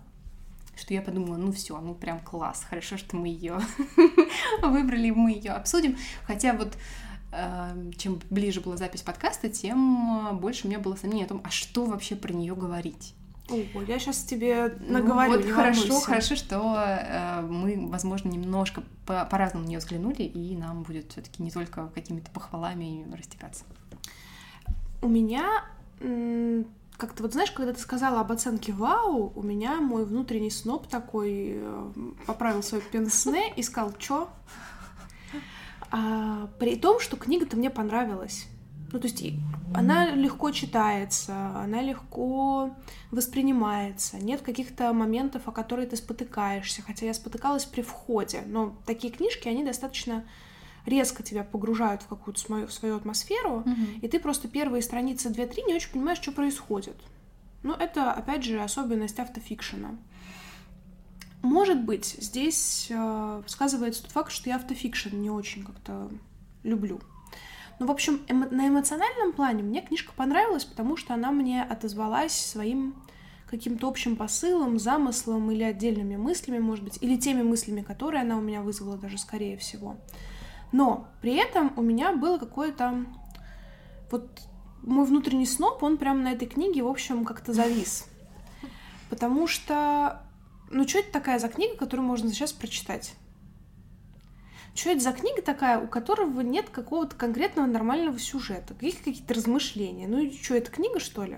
что 0.77 0.93
я 0.93 1.01
подумала, 1.01 1.37
ну 1.37 1.53
все, 1.53 1.79
ну 1.79 1.95
прям 1.95 2.19
класс, 2.19 2.65
хорошо, 2.69 2.97
что 2.97 3.15
мы 3.15 3.29
ее 3.29 3.59
выбрали, 4.61 5.09
мы 5.09 5.31
ее 5.31 5.51
обсудим. 5.51 5.97
Хотя 6.27 6.51
вот 6.53 6.77
чем 7.97 8.19
ближе 8.29 8.61
была 8.61 8.77
запись 8.77 9.01
подкаста, 9.01 9.49
тем 9.49 10.29
э, 10.29 10.33
больше 10.33 10.65
у 10.65 10.69
меня 10.69 10.79
было 10.79 10.95
сомнений 10.95 11.23
о 11.23 11.27
том, 11.27 11.41
а 11.43 11.49
что 11.49 11.85
вообще 11.85 12.15
про 12.15 12.33
нее 12.33 12.55
говорить. 12.55 13.13
Ого, 13.49 13.83
я 13.87 13.99
сейчас 13.99 14.23
тебе 14.23 14.75
наговорю. 14.79 15.33
Ну, 15.33 15.37
вот 15.37 15.51
хорошо, 15.51 15.81
волнуйся. 15.81 16.05
хорошо, 16.05 16.35
что 16.35 16.75
э, 16.77 17.41
мы, 17.41 17.87
возможно, 17.89 18.29
немножко 18.29 18.83
по- 19.05 19.25
по-разному 19.25 19.65
на 19.65 19.69
нее 19.69 19.79
взглянули, 19.79 20.23
и 20.23 20.55
нам 20.55 20.83
будет 20.83 21.11
все-таки 21.11 21.43
не 21.43 21.51
только 21.51 21.87
какими-то 21.93 22.31
похвалами 22.31 23.05
растекаться. 23.15 23.65
У 25.01 25.07
меня 25.07 25.63
как-то 26.97 27.23
вот 27.23 27.33
знаешь, 27.33 27.51
когда 27.51 27.73
ты 27.73 27.79
сказала 27.79 28.21
об 28.21 28.31
оценке 28.31 28.71
вау, 28.71 29.31
у 29.35 29.43
меня 29.43 29.81
мой 29.81 30.05
внутренний 30.05 30.49
сноп 30.49 30.87
такой 30.87 31.53
э, 31.57 31.91
поправил 32.25 32.63
свое 32.63 32.83
пенсне 32.83 33.53
и 33.55 33.63
сказал, 33.63 33.93
чё? 33.97 34.29
А, 35.97 36.49
при 36.59 36.75
том, 36.75 36.99
что 36.99 37.15
книга-то 37.15 37.55
мне 37.55 37.69
понравилась. 37.69 38.47
Ну, 38.91 38.99
то 38.99 39.07
есть 39.07 39.23
она 39.73 40.11
легко 40.11 40.51
читается, 40.51 41.33
она 41.55 41.81
легко 41.81 42.75
воспринимается, 43.11 44.17
нет 44.17 44.41
каких-то 44.41 44.91
моментов, 44.93 45.47
о 45.47 45.51
которых 45.51 45.89
ты 45.89 45.95
спотыкаешься, 45.95 46.81
хотя 46.81 47.05
я 47.05 47.13
спотыкалась 47.13 47.65
при 47.65 47.81
входе, 47.81 48.43
но 48.45 48.75
такие 48.85 49.11
книжки, 49.11 49.47
они 49.47 49.63
достаточно 49.63 50.25
резко 50.85 51.23
тебя 51.23 51.43
погружают 51.43 52.03
в 52.03 52.07
какую-то 52.07 52.39
свою, 52.39 52.67
свою 52.67 52.97
атмосферу, 52.97 53.63
mm-hmm. 53.65 53.99
и 54.01 54.07
ты 54.07 54.19
просто 54.19 54.47
первые 54.49 54.81
страницы 54.81 55.29
2-3 55.29 55.67
не 55.67 55.75
очень 55.75 55.91
понимаешь, 55.91 56.19
что 56.21 56.31
происходит. 56.31 56.97
Но 57.63 57.73
это, 57.73 58.11
опять 58.11 58.43
же, 58.43 58.61
особенность 58.61 59.19
автофикшена. 59.19 59.95
Может 61.45 61.83
быть, 61.83 62.15
здесь 62.19 62.87
э, 62.89 63.43
сказывается 63.45 64.01
тот 64.01 64.11
факт, 64.11 64.31
что 64.31 64.49
я 64.49 64.55
автофикшн 64.55 65.15
не 65.15 65.29
очень 65.29 65.63
как-то 65.63 66.09
люблю. 66.63 66.99
Ну, 67.77 67.85
в 67.85 67.91
общем, 67.91 68.21
эмо- 68.27 68.49
на 68.49 68.67
эмоциональном 68.67 69.31
плане 69.31 69.61
мне 69.61 69.81
книжка 69.83 70.11
понравилась, 70.15 70.65
потому 70.65 70.97
что 70.97 71.13
она 71.13 71.31
мне 71.31 71.61
отозвалась 71.61 72.33
своим 72.33 72.95
каким-то 73.47 73.87
общим 73.87 74.15
посылом, 74.15 74.79
замыслом 74.79 75.51
или 75.51 75.61
отдельными 75.61 76.15
мыслями, 76.15 76.57
может 76.57 76.83
быть, 76.83 76.97
или 77.01 77.15
теми 77.15 77.43
мыслями, 77.43 77.81
которые 77.81 78.23
она 78.23 78.37
у 78.37 78.41
меня 78.41 78.63
вызвала 78.63 78.97
даже 78.97 79.19
скорее 79.19 79.55
всего. 79.57 79.97
Но 80.71 81.07
при 81.21 81.35
этом 81.35 81.71
у 81.77 81.83
меня 81.83 82.11
было 82.13 82.39
какое-то... 82.39 83.05
Вот 84.09 84.27
мой 84.81 85.05
внутренний 85.05 85.45
сноп, 85.45 85.83
он 85.83 85.97
прям 85.97 86.23
на 86.23 86.31
этой 86.31 86.47
книге, 86.47 86.81
в 86.81 86.87
общем, 86.87 87.23
как-то 87.23 87.53
завис. 87.53 88.07
Потому 89.11 89.45
что 89.45 90.25
ну, 90.69 90.87
что 90.87 90.99
это 90.99 91.11
такая 91.11 91.39
за 91.39 91.49
книга, 91.49 91.75
которую 91.77 92.07
можно 92.07 92.29
сейчас 92.29 92.53
прочитать? 92.53 93.13
Что 94.75 94.89
это 94.89 94.99
за 94.99 95.13
книга 95.13 95.41
такая, 95.41 95.79
у 95.79 95.87
которого 95.87 96.41
нет 96.41 96.69
какого-то 96.69 97.15
конкретного 97.15 97.65
нормального 97.65 98.19
сюжета? 98.19 98.73
Каких 98.73 99.01
какие-то 99.01 99.33
размышления? 99.33 100.05
Ну, 100.05 100.29
что, 100.33 100.53
это 100.53 100.69
книга, 100.69 100.99
что 100.99 101.23
ли? 101.23 101.37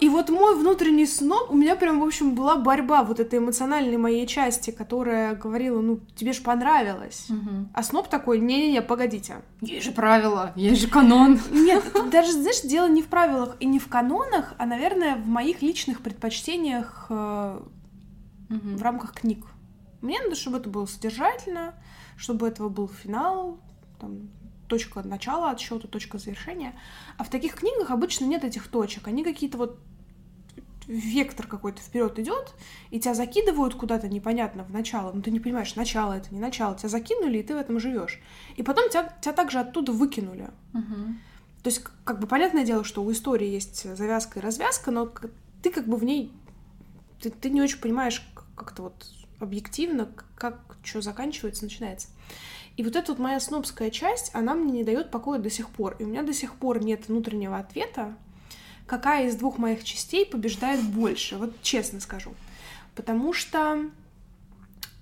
И 0.00 0.08
вот 0.08 0.30
мой 0.30 0.56
внутренний 0.56 1.06
сноб, 1.06 1.50
у 1.50 1.56
меня 1.56 1.74
прям, 1.74 1.98
в 1.98 2.04
общем, 2.04 2.36
была 2.36 2.54
борьба 2.54 3.02
вот 3.02 3.18
этой 3.18 3.40
эмоциональной 3.40 3.96
моей 3.96 4.28
части, 4.28 4.70
которая 4.70 5.34
говорила, 5.34 5.80
ну, 5.80 5.98
тебе 6.14 6.32
же 6.32 6.42
понравилось. 6.42 7.26
А 7.74 7.82
сноб 7.82 8.08
такой, 8.08 8.38
не-не-не, 8.38 8.80
погодите. 8.80 9.42
Есть 9.60 9.86
же 9.86 9.90
правила, 9.90 10.52
есть 10.54 10.80
же 10.80 10.86
канон. 10.86 11.40
Нет, 11.50 11.84
даже, 12.12 12.32
знаешь, 12.32 12.60
дело 12.60 12.88
не 12.88 13.02
в 13.02 13.06
правилах 13.06 13.56
и 13.58 13.66
не 13.66 13.80
в 13.80 13.88
канонах, 13.88 14.54
а, 14.56 14.66
наверное, 14.66 15.16
в 15.16 15.26
моих 15.26 15.62
личных 15.62 16.00
предпочтениях 16.00 17.06
э, 17.10 17.60
в 18.48 18.82
рамках 18.82 19.14
книг. 19.14 19.44
Мне 20.02 20.20
надо, 20.20 20.34
чтобы 20.34 20.58
это 20.58 20.68
было 20.68 20.86
содержательно, 20.86 21.74
чтобы 22.16 22.46
этого 22.46 22.68
был 22.68 22.88
финал, 22.88 23.58
там, 24.00 24.28
точка 24.68 25.02
начала 25.02 25.50
отсчета, 25.50 25.88
точка 25.88 26.18
завершения. 26.18 26.78
А 27.18 27.24
в 27.24 27.30
таких 27.30 27.54
книгах 27.54 27.90
обычно 27.90 28.24
нет 28.24 28.44
этих 28.44 28.68
точек. 28.68 29.06
Они 29.06 29.24
какие-то 29.24 29.58
вот 29.58 29.78
вектор 30.86 31.46
какой-то 31.46 31.80
вперед 31.80 32.18
идет, 32.18 32.54
и 32.90 32.98
тебя 32.98 33.14
закидывают 33.14 33.74
куда-то 33.74 34.08
непонятно 34.08 34.64
в 34.64 34.70
начало. 34.70 35.12
Ну, 35.12 35.22
ты 35.22 35.30
не 35.30 35.40
понимаешь, 35.40 35.76
начало 35.76 36.14
это, 36.14 36.34
не 36.34 36.40
начало. 36.40 36.76
Тебя 36.76 36.88
закинули, 36.88 37.38
и 37.38 37.42
ты 37.42 37.54
в 37.54 37.58
этом 37.58 37.78
живешь. 37.78 38.20
И 38.56 38.62
потом 38.62 38.88
тебя, 38.90 39.14
тебя 39.20 39.32
также 39.32 39.60
оттуда 39.60 39.92
выкинули. 39.92 40.50
Угу. 40.74 41.14
То 41.62 41.68
есть, 41.68 41.84
как 42.04 42.18
бы 42.18 42.26
понятное 42.26 42.64
дело, 42.64 42.82
что 42.82 43.04
у 43.04 43.12
истории 43.12 43.46
есть 43.46 43.96
завязка 43.96 44.40
и 44.40 44.42
развязка, 44.42 44.90
но 44.90 45.08
ты 45.62 45.70
как 45.70 45.86
бы 45.86 45.96
в 45.96 46.02
ней 46.02 46.32
ты, 47.22 47.30
ты 47.30 47.50
не 47.50 47.62
очень 47.62 47.78
понимаешь 47.78 48.26
как-то 48.56 48.82
вот 48.82 49.06
объективно, 49.42 50.10
как 50.36 50.76
что 50.82 51.00
заканчивается, 51.00 51.64
начинается. 51.64 52.08
И 52.76 52.82
вот 52.82 52.96
эта 52.96 53.12
вот 53.12 53.18
моя 53.18 53.38
снобская 53.38 53.90
часть, 53.90 54.34
она 54.34 54.54
мне 54.54 54.72
не 54.72 54.84
дает 54.84 55.10
покоя 55.10 55.38
до 55.38 55.50
сих 55.50 55.68
пор. 55.68 55.96
И 55.98 56.04
у 56.04 56.08
меня 56.08 56.22
до 56.22 56.32
сих 56.32 56.54
пор 56.54 56.82
нет 56.82 57.08
внутреннего 57.08 57.58
ответа, 57.58 58.14
какая 58.86 59.28
из 59.28 59.36
двух 59.36 59.58
моих 59.58 59.84
частей 59.84 60.24
побеждает 60.24 60.82
больше. 60.82 61.36
Вот 61.36 61.60
честно 61.62 62.00
скажу. 62.00 62.34
Потому 62.94 63.32
что 63.32 63.90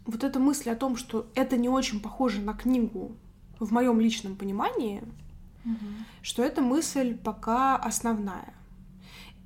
вот 0.04 0.24
эта 0.24 0.38
мысль 0.38 0.70
о 0.70 0.76
том, 0.76 0.96
что 0.96 1.26
это 1.34 1.56
не 1.56 1.68
очень 1.68 2.00
похоже 2.00 2.40
на 2.40 2.54
книгу 2.54 3.12
в 3.58 3.72
моем 3.72 4.00
личном 4.00 4.36
понимании, 4.36 5.02
угу. 5.64 5.86
что 6.22 6.42
эта 6.42 6.62
мысль 6.62 7.16
пока 7.16 7.76
основная. 7.76 8.54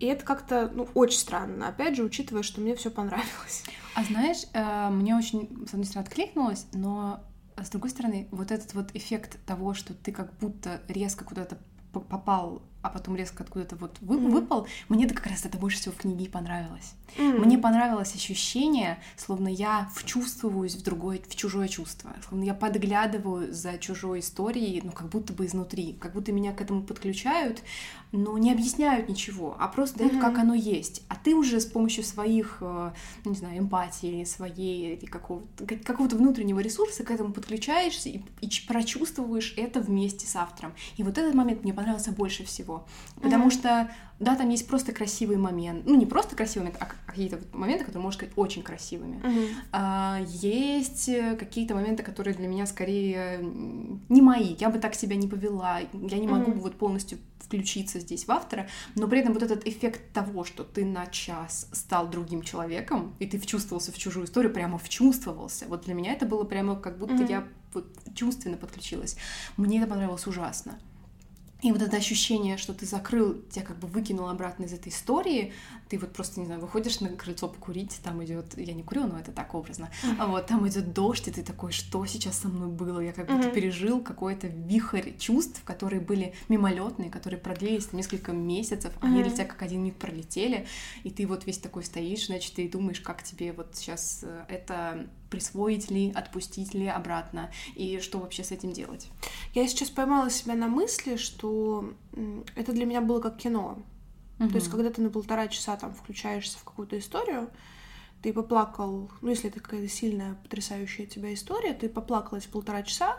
И 0.05 0.07
это 0.07 0.23
как-то, 0.23 0.71
ну, 0.75 0.87
очень 0.93 1.19
странно, 1.19 1.69
опять 1.69 1.97
же, 1.97 2.03
учитывая, 2.03 2.43
что 2.43 2.61
мне 2.61 2.77
все 2.77 2.91
понравилось. 2.91 3.65
А 3.95 4.05
знаешь, 4.05 4.45
э, 4.53 4.91
мне 4.91 5.17
очень, 5.17 5.67
с 5.67 5.71
одной 5.71 5.87
стороны, 5.87 6.07
откликнулось, 6.07 6.67
но 6.75 7.25
с 7.57 7.71
другой 7.71 7.89
стороны, 7.89 8.29
вот 8.31 8.51
этот 8.51 8.75
вот 8.75 8.95
эффект 8.95 9.39
того, 9.47 9.73
что 9.73 9.95
ты 9.95 10.13
как 10.13 10.37
будто 10.41 10.83
резко 10.89 11.25
куда-то 11.25 11.57
попал 11.93 12.61
а 12.85 12.91
потом 12.91 13.17
резко 13.17 13.43
откуда-то 13.43 13.77
вот 13.77 13.97
вы, 14.03 14.17
mm-hmm. 14.17 14.31
выпал, 14.31 14.67
мне 14.91 15.07
это 15.07 15.15
как 15.15 15.27
раз 15.29 15.47
это 15.47 15.57
больше 15.57 15.79
всего 15.79 15.95
в 15.95 15.97
книге 15.97 16.29
понравилось. 16.29 16.93
Mm-hmm. 17.17 17.39
Мне 17.39 17.59
понравилось 17.59 18.15
ощущение, 18.15 18.99
словно 19.17 19.49
я 19.49 19.89
вчувствуюсь 19.95 20.75
в 20.75 20.83
другое, 20.83 21.21
в 21.27 21.37
чужое 21.37 21.69
чувство, 21.69 22.11
словно 22.29 22.45
я 22.45 22.55
подглядываю 22.55 23.53
за 23.55 23.79
чужой 23.79 24.21
историей, 24.21 24.83
ну 24.85 24.93
как 24.93 25.09
будто 25.09 25.33
бы 25.33 25.47
изнутри, 25.47 25.97
как 26.01 26.13
будто 26.13 26.33
меня 26.33 26.53
к 26.53 26.61
этому 26.61 26.83
подключают, 26.83 27.63
но 28.11 28.37
не 28.39 28.53
объясняют 28.53 29.09
ничего, 29.09 29.57
а 29.59 29.69
просто 29.69 29.99
дают, 29.99 30.15
mm-hmm. 30.15 30.21
как 30.21 30.39
оно 30.39 30.55
есть. 30.55 31.03
А 31.09 31.17
ты 31.17 31.35
уже 31.35 31.61
с 31.61 31.67
помощью 31.67 32.05
своих, 32.05 32.59
э, 32.61 32.93
не 33.25 33.37
знаю, 33.37 33.59
эмпатии, 33.61 34.25
своей 34.25 34.97
или 34.97 35.07
какого-то, 35.07 35.67
какого-то 35.67 36.17
внутреннего 36.17 36.61
ресурса 36.61 37.05
к 37.05 37.11
этому 37.11 37.33
подключаешься 37.33 38.09
и, 38.09 38.23
и 38.41 38.51
прочувствуешь 38.67 39.55
это 39.57 39.81
вместе 39.81 40.27
с 40.27 40.35
автором. 40.37 40.75
И 40.97 41.03
вот 41.03 41.17
этот 41.17 41.35
момент 41.35 41.63
мне 41.63 41.73
понравился 41.73 42.13
больше 42.13 42.45
всего 42.45 42.75
его. 42.75 42.87
Потому 43.21 43.47
mm-hmm. 43.47 43.51
что, 43.51 43.91
да, 44.25 44.37
там 44.37 44.49
есть 44.49 44.67
просто 44.67 44.93
красивый 44.93 45.37
момент. 45.37 45.85
Ну, 45.87 45.95
не 45.95 46.07
просто 46.07 46.35
красивый 46.35 46.67
момент, 46.67 46.83
а 46.83 46.89
какие-то 47.07 47.37
вот 47.37 47.55
моменты, 47.55 47.85
которые, 47.85 48.03
можно 48.03 48.19
сказать, 48.19 48.35
очень 48.37 48.63
красивыми. 48.63 49.21
Mm-hmm. 49.23 49.49
А, 49.73 50.21
есть 50.27 51.09
э, 51.09 51.37
какие-то 51.37 51.75
моменты, 51.75 52.03
которые 52.03 52.35
для 52.35 52.49
меня 52.49 52.67
скорее 52.67 53.39
не 54.09 54.23
мои. 54.23 54.57
Я 54.59 54.71
бы 54.71 54.79
так 54.79 54.95
себя 54.95 55.17
не 55.17 55.29
повела. 55.29 55.81
Я 55.81 56.19
не 56.19 56.27
могу 56.27 56.53
mm-hmm. 56.53 56.61
вот 56.61 56.77
полностью 56.77 57.19
включиться 57.39 58.01
здесь 58.01 58.27
в 58.27 58.31
автора, 58.33 58.69
но 58.95 59.07
при 59.07 59.21
этом 59.21 59.35
вот 59.35 59.43
этот 59.43 59.67
эффект 59.67 60.01
того, 60.13 60.45
что 60.45 60.65
ты 60.65 60.85
на 60.85 61.07
час 61.07 61.69
стал 61.73 62.09
другим 62.09 62.43
человеком, 62.43 63.15
и 63.19 63.27
ты 63.27 63.39
вчувствовался 63.39 63.93
в 63.93 63.99
чужую 63.99 64.25
историю, 64.25 64.53
прямо 64.53 64.79
вчувствовался. 64.79 65.67
Вот 65.69 65.85
для 65.85 65.95
меня 65.95 66.15
это 66.15 66.25
было 66.25 66.45
прямо 66.45 66.75
как 66.77 66.99
будто 66.99 67.15
mm-hmm. 67.15 67.31
я 67.31 67.45
вот 67.75 67.87
чувственно 68.15 68.57
подключилась. 68.57 69.17
Мне 69.57 69.79
это 69.79 69.89
понравилось 69.89 70.27
ужасно. 70.27 70.79
И 71.65 71.73
вот 71.73 71.81
это 71.81 71.97
ощущение, 71.97 72.59
что 72.59 72.75
ты 72.75 72.85
закрыл, 72.85 73.41
тебя 73.51 73.65
как 73.65 73.79
бы 73.79 73.89
выкинул 73.89 74.29
обратно 74.29 74.65
из 74.65 74.75
этой 74.75 74.91
истории, 74.91 75.55
ты 75.89 75.99
вот 75.99 76.13
просто, 76.13 76.39
не 76.41 76.45
знаю, 76.45 76.61
выходишь 76.61 77.01
на 77.01 77.09
крыльцо 77.09 77.49
покурить, 77.49 77.99
там 78.03 78.23
идет, 78.23 78.59
я 78.59 78.75
не 78.75 78.83
курю, 78.83 79.07
но 79.07 79.19
это 79.19 79.33
так 79.33 79.55
образно, 79.55 79.89
mm-hmm. 80.03 80.17
а 80.19 80.27
вот 80.27 80.47
там 80.47 80.69
идет 80.69 80.93
дождь, 80.93 81.27
и 81.27 81.31
ты 81.31 81.43
такой, 81.43 81.73
что 81.73 82.05
сейчас 82.05 82.39
со 82.39 82.49
мной 82.49 82.69
было? 82.69 83.01
Я 83.01 83.15
как 83.15 83.29
будто 83.29 83.49
mm-hmm. 83.49 83.55
пережил 83.55 84.03
какой-то 84.03 84.47
вихрь 84.47 85.13
чувств, 85.19 85.63
которые 85.65 86.01
были 86.01 86.35
мимолетные, 86.51 87.11
которые 87.11 87.41
продлились 87.41 87.95
несколько 87.95 88.33
месяцев, 88.33 88.93
mm-hmm. 88.93 89.07
они 89.07 89.23
для 89.23 89.33
тебя 89.33 89.47
как 89.47 89.63
один 89.63 89.85
миг 89.85 89.97
пролетели, 89.97 90.67
и 91.03 91.09
ты 91.09 91.27
вот 91.27 91.47
весь 91.47 91.57
такой 91.57 91.85
стоишь, 91.85 92.27
значит, 92.27 92.57
ты 92.57 92.69
думаешь, 92.69 93.01
как 93.01 93.23
тебе 93.23 93.55
вот 93.55 93.75
сейчас 93.75 94.21
э, 94.23 94.45
это 94.51 95.07
присвоить 95.35 95.91
ли, 95.91 96.13
отпустить 96.15 96.75
ли 96.75 96.87
обратно, 96.87 97.51
и 97.75 97.99
что 97.99 98.21
вообще 98.21 98.45
с 98.45 98.53
этим 98.53 98.73
делать. 98.73 99.09
Я 99.53 99.67
сейчас 99.67 99.91
поймала 99.91 100.31
себя 100.31 100.55
на 100.55 100.69
мысли, 100.69 101.17
что 101.17 101.93
это 102.55 102.73
для 102.73 102.87
меня 102.87 103.01
было 103.01 103.21
как 103.21 103.37
кино. 103.37 103.83
Угу. 104.39 104.49
То 104.49 104.55
есть, 104.55 104.71
когда 104.71 104.91
ты 104.91 105.03
на 105.03 105.11
полтора 105.11 105.49
часа 105.49 105.77
там 105.77 105.93
включаешься 105.93 106.57
в 106.59 106.63
какую-то 106.63 106.97
историю, 106.99 107.51
ты 108.23 108.33
поплакал, 108.33 109.11
ну, 109.23 109.31
если 109.31 109.51
это 109.51 109.59
какая-то 109.59 109.89
сильная, 109.89 110.35
потрясающая 110.35 111.07
тебя 111.07 111.35
история, 111.35 111.75
ты 111.75 111.89
поплакал 111.89 112.39
эти 112.39 112.47
полтора 112.47 112.85
часа, 112.85 113.19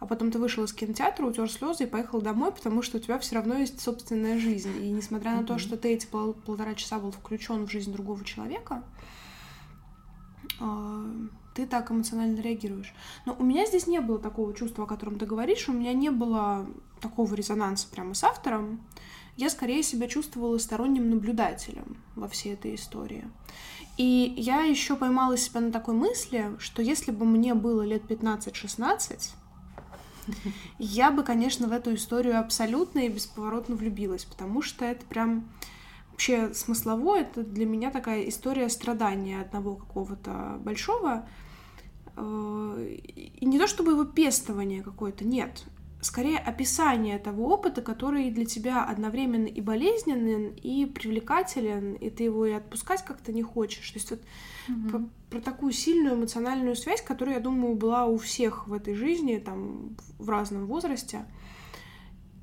а 0.00 0.06
потом 0.06 0.30
ты 0.30 0.38
вышел 0.38 0.64
из 0.64 0.74
кинотеатра, 0.74 1.24
утер 1.24 1.50
слезы 1.50 1.84
и 1.84 1.86
поехал 1.86 2.20
домой, 2.20 2.52
потому 2.52 2.82
что 2.82 2.98
у 2.98 3.00
тебя 3.00 3.18
все 3.18 3.36
равно 3.36 3.54
есть 3.54 3.80
собственная 3.80 4.38
жизнь. 4.38 4.84
И 4.84 4.90
несмотря 4.90 5.34
на 5.34 5.40
mm-hmm. 5.40 5.46
то, 5.46 5.58
что 5.58 5.78
ты 5.78 5.94
эти 5.94 6.04
пол- 6.04 6.34
полтора 6.34 6.74
часа 6.74 6.98
был 6.98 7.10
включен 7.10 7.66
в 7.66 7.70
жизнь 7.70 7.90
другого 7.90 8.22
человека, 8.22 8.84
а, 10.60 11.04
ты 11.54 11.66
так 11.66 11.90
эмоционально 11.90 12.40
реагируешь. 12.40 12.92
Но 13.26 13.36
у 13.38 13.44
меня 13.44 13.64
здесь 13.66 13.86
не 13.86 14.00
было 14.00 14.18
такого 14.18 14.52
чувства, 14.54 14.84
о 14.84 14.86
котором 14.86 15.18
ты 15.18 15.26
говоришь, 15.26 15.68
у 15.68 15.72
меня 15.72 15.92
не 15.92 16.10
было 16.10 16.66
такого 17.00 17.34
резонанса 17.34 17.86
прямо 17.88 18.14
с 18.14 18.24
автором. 18.24 18.80
Я 19.36 19.50
скорее 19.50 19.82
себя 19.82 20.08
чувствовала 20.08 20.58
сторонним 20.58 21.10
наблюдателем 21.10 21.96
во 22.14 22.28
всей 22.28 22.54
этой 22.54 22.74
истории. 22.74 23.24
И 23.96 24.34
я 24.36 24.62
еще 24.62 24.96
поймала 24.96 25.36
себя 25.36 25.60
на 25.60 25.70
такой 25.70 25.94
мысли, 25.94 26.56
что 26.58 26.82
если 26.82 27.12
бы 27.12 27.24
мне 27.24 27.54
было 27.54 27.82
лет 27.82 28.02
15-16, 28.02 29.30
я 30.78 31.10
бы, 31.10 31.22
конечно, 31.22 31.68
в 31.68 31.72
эту 31.72 31.94
историю 31.94 32.40
абсолютно 32.40 33.00
и 33.00 33.08
бесповоротно 33.08 33.76
влюбилась, 33.76 34.24
потому 34.24 34.62
что 34.62 34.84
это 34.84 35.04
прям 35.06 35.48
вообще 36.10 36.54
смыслово, 36.54 37.18
это 37.18 37.42
для 37.42 37.66
меня 37.66 37.90
такая 37.90 38.28
история 38.28 38.68
страдания 38.68 39.40
одного 39.40 39.76
какого-то 39.76 40.56
большого, 40.60 41.28
и 42.16 43.44
не 43.46 43.58
то 43.58 43.66
чтобы 43.66 43.92
его 43.92 44.04
пестование 44.04 44.82
какое-то, 44.82 45.24
нет, 45.24 45.64
скорее 46.04 46.38
описание 46.38 47.18
того 47.18 47.48
опыта, 47.48 47.82
который 47.82 48.30
для 48.30 48.44
тебя 48.44 48.84
одновременно 48.84 49.46
и 49.46 49.60
болезненен, 49.60 50.54
и 50.54 50.86
привлекателен, 50.86 51.94
и 51.94 52.10
ты 52.10 52.24
его 52.24 52.46
и 52.46 52.52
отпускать 52.52 53.04
как-то 53.04 53.32
не 53.32 53.42
хочешь. 53.42 53.90
То 53.90 53.98
есть 53.98 54.10
вот 54.10 54.20
mm-hmm. 54.68 54.90
про, 54.90 55.00
про 55.30 55.40
такую 55.40 55.72
сильную 55.72 56.16
эмоциональную 56.16 56.76
связь, 56.76 57.02
которая, 57.02 57.36
я 57.36 57.40
думаю, 57.40 57.74
была 57.74 58.06
у 58.06 58.18
всех 58.18 58.68
в 58.68 58.72
этой 58.72 58.94
жизни, 58.94 59.38
там, 59.38 59.96
в 60.18 60.28
разном 60.28 60.66
возрасте. 60.66 61.24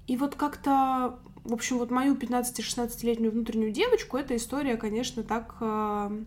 И 0.07 0.17
вот 0.17 0.35
как-то 0.35 1.19
в 1.43 1.53
общем, 1.53 1.79
вот 1.79 1.89
мою 1.89 2.15
15-16-летнюю 2.15 3.31
внутреннюю 3.31 3.71
девочку 3.71 4.17
эта 4.17 4.35
история, 4.35 4.77
конечно, 4.77 5.23
так 5.23 5.55
э, 5.59 6.23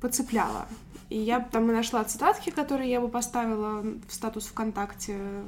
поцепляла. 0.00 0.66
И 1.08 1.18
я 1.18 1.40
там 1.40 1.70
и 1.70 1.74
нашла 1.74 2.04
цитатки, 2.04 2.50
которые 2.50 2.90
я 2.90 3.00
бы 3.00 3.08
поставила 3.08 3.80
в 3.80 4.12
статус 4.12 4.46
ВКонтакте 4.46 5.44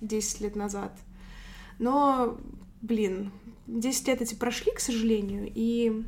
10 0.00 0.40
лет 0.40 0.56
назад. 0.56 0.92
Но, 1.78 2.36
блин, 2.82 3.30
10 3.66 4.08
лет 4.08 4.22
эти 4.22 4.34
прошли, 4.34 4.72
к 4.72 4.80
сожалению, 4.80 5.50
и 5.54 6.04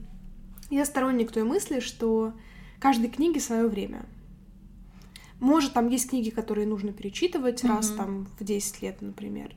я 0.71 0.85
сторонник 0.85 1.31
той 1.31 1.45
мысли, 1.45 1.81
что 1.81 2.33
каждой 2.81 3.11
книге 3.11 3.41
свое 3.41 3.69
время. 3.69 4.07
Может, 5.39 5.73
там 5.73 5.89
есть 5.89 6.11
книги, 6.11 6.31
которые 6.31 6.67
нужно 6.67 6.93
перечитывать 6.93 7.63
mm-hmm. 7.63 7.69
раз 7.69 7.91
там 7.91 8.27
в 8.39 8.45
10 8.45 8.83
лет, 8.83 9.01
например. 9.01 9.55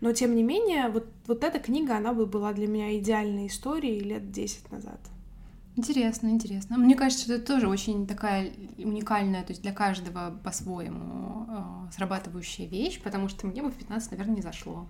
Но, 0.00 0.12
тем 0.12 0.34
не 0.34 0.42
менее, 0.42 0.88
вот, 0.88 1.06
вот 1.26 1.44
эта 1.44 1.58
книга, 1.58 1.96
она 1.96 2.14
бы 2.14 2.26
была 2.26 2.52
для 2.52 2.66
меня 2.66 2.96
идеальной 2.98 3.46
историей 3.46 4.00
лет 4.00 4.30
10 4.32 4.72
назад. 4.72 5.00
Интересно, 5.80 6.28
интересно. 6.28 6.76
Мне 6.76 6.94
кажется, 6.94 7.24
что 7.24 7.32
это 7.32 7.46
тоже 7.54 7.66
очень 7.66 8.06
такая 8.06 8.52
уникальная, 8.76 9.42
то 9.42 9.52
есть 9.52 9.62
для 9.62 9.72
каждого 9.72 10.38
по-своему 10.44 11.46
э, 11.48 11.92
срабатывающая 11.96 12.66
вещь, 12.66 13.00
потому 13.00 13.30
что 13.30 13.46
мне 13.46 13.62
бы 13.62 13.70
в 13.70 13.76
15, 13.76 14.10
наверное, 14.10 14.36
не 14.36 14.42
зашло. 14.42 14.86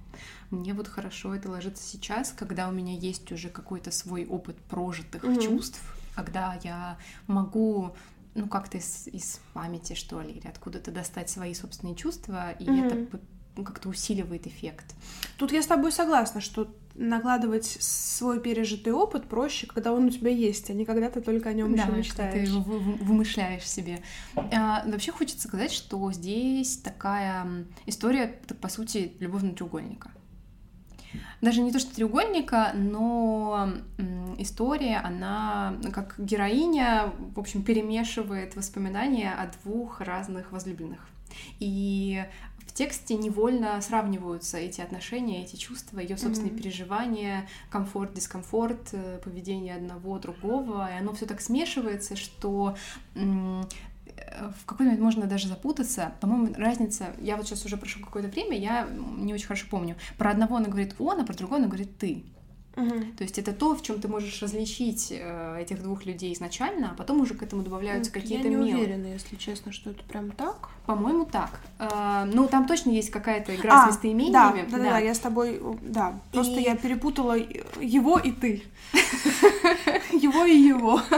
Мне 0.51 0.75
вот 0.75 0.89
хорошо 0.89 1.33
это 1.33 1.49
ложится 1.49 1.85
сейчас, 1.85 2.33
когда 2.33 2.69
у 2.69 2.73
меня 2.73 2.93
есть 2.93 3.31
уже 3.31 3.51
какой-то 3.51 3.93
свой 3.93 4.27
опыт 4.27 4.57
прожитых 4.63 5.23
mm-hmm. 5.23 5.41
чувств, 5.41 5.81
когда 6.17 6.59
я 6.65 6.99
могу 7.29 7.95
ну, 8.35 8.49
как-то 8.49 8.79
из, 8.79 9.07
из 9.07 9.41
памяти, 9.55 9.93
что 9.93 10.21
ли, 10.21 10.33
или 10.33 10.49
откуда-то 10.49 10.91
достать 10.91 11.31
свои 11.31 11.55
собственные 11.55 11.95
чувства, 11.95 12.51
и 12.51 12.65
mm-hmm. 12.65 12.87
это 12.87 13.19
как-то 13.63 13.89
усиливает 13.91 14.49
эффект. 14.49 14.97
Тут 15.39 15.53
я 15.53 15.63
с 15.63 15.67
тобой 15.67 15.93
согласна, 15.93 16.41
что 16.41 16.75
накладывать 16.95 17.79
свой 17.81 18.41
пережитый 18.41 18.93
опыт 18.93 19.27
проще, 19.27 19.67
когда 19.67 19.93
он 19.93 20.07
у 20.07 20.11
тебя 20.11 20.31
есть, 20.31 20.71
а 20.71 20.75
не 20.75 20.85
когда 20.85 21.09
ты 21.11 21.21
только 21.21 21.49
о 21.49 21.53
нем 21.53 21.75
да, 21.75 21.85
еще 21.85 21.93
мечтаешь. 21.93 22.33
ты 22.33 22.39
его 22.41 22.61
вымышляешь 22.61 23.69
себе. 23.69 24.03
А, 24.35 24.83
вообще 24.87 25.13
хочется 25.13 25.49
сказать, 25.49 25.73
что 25.73 26.13
здесь 26.13 26.77
такая 26.79 27.67
история, 27.87 28.41
по 28.61 28.69
сути, 28.69 29.13
любовного 29.21 29.57
треугольника. 29.57 30.11
Даже 31.41 31.63
не 31.63 31.73
то, 31.73 31.79
что 31.79 31.95
треугольника, 31.95 32.73
но 32.75 33.73
история, 34.39 34.99
она 34.99 35.75
как 35.93 36.15
героиня, 36.19 37.13
в 37.35 37.41
общем, 37.41 37.63
перемешивает 37.63 38.57
воспоминания 38.57 39.33
о 39.33 39.51
двух 39.63 40.01
разных 40.01 40.53
возлюбленных. 40.53 41.01
И 41.59 42.25
в 42.71 42.73
тексте 42.73 43.17
невольно 43.17 43.81
сравниваются 43.81 44.57
эти 44.57 44.81
отношения, 44.81 45.43
эти 45.43 45.57
чувства, 45.57 45.99
ее 45.99 46.17
собственные 46.17 46.53
mm-hmm. 46.53 46.63
переживания, 46.63 47.49
комфорт, 47.69 48.15
дискомфорт, 48.15 48.91
э, 48.93 49.19
поведение 49.25 49.75
одного, 49.75 50.21
другого, 50.21 50.89
и 50.89 50.97
оно 50.97 51.13
все 51.13 51.27
так 51.27 51.41
смешивается, 51.41 52.15
что 52.15 52.77
в 53.15 54.67
какой 54.67 54.87
момент 54.87 55.01
можно 55.01 55.27
даже 55.27 55.49
запутаться. 55.49 56.13
По-моему, 56.21 56.55
разница, 56.57 57.15
я 57.21 57.37
вот 57.37 57.47
сейчас 57.47 57.65
уже 57.65 57.77
прошло 57.77 58.05
какое-то 58.05 58.29
время, 58.29 58.57
я 58.57 58.89
не 58.89 59.35
очень 59.35 59.47
хорошо 59.47 59.67
помню. 59.69 59.97
Про 60.17 60.31
одного 60.31 60.57
она 60.57 60.67
говорит 60.67 60.95
он, 61.01 61.21
а 61.21 61.25
про 61.25 61.35
другого 61.35 61.59
она 61.59 61.67
говорит 61.67 61.99
ты. 61.99 62.25
Угу. 62.77 63.01
То 63.19 63.25
есть 63.25 63.39
это 63.39 63.53
то, 63.53 63.75
в 63.75 63.83
чем 63.83 64.01
ты 64.01 64.09
можешь 64.09 64.41
различить 64.41 65.09
э, 65.11 65.61
этих 65.61 65.83
двух 65.83 66.07
людей 66.07 66.33
изначально, 66.33 66.93
а 66.93 66.95
потом 66.95 67.21
уже 67.21 67.35
к 67.35 67.43
этому 67.43 67.63
добавляются 67.63 68.13
ну, 68.15 68.21
какие-то 68.21 68.49
мелочи. 68.49 68.69
Я 68.69 68.77
не 68.77 68.83
уверена, 68.83 69.07
если 69.07 69.37
честно, 69.37 69.73
что 69.73 69.91
это 69.91 70.03
прям 70.05 70.31
так. 70.31 70.71
По-моему, 70.91 71.25
так. 71.25 71.61
Э, 71.79 72.25
ну, 72.25 72.49
там 72.49 72.67
точно 72.67 72.91
есть 72.91 73.11
какая-то 73.11 73.55
игра 73.55 73.85
а, 73.85 73.85
с 73.85 73.91
местоимениями. 73.91 74.33
Да, 74.69 74.77
да, 74.77 74.77
да, 74.77 74.91
да, 74.91 74.99
я 74.99 75.15
с 75.15 75.21
тобой, 75.21 75.63
да. 75.83 76.19
Просто 76.33 76.59
и... 76.59 76.65
я 76.65 76.75
перепутала 76.75 77.37
его 77.81 78.19
и 78.19 78.33
ты. 78.33 78.65
Его 80.13 80.45
и 80.45 80.57
его. 80.57 81.01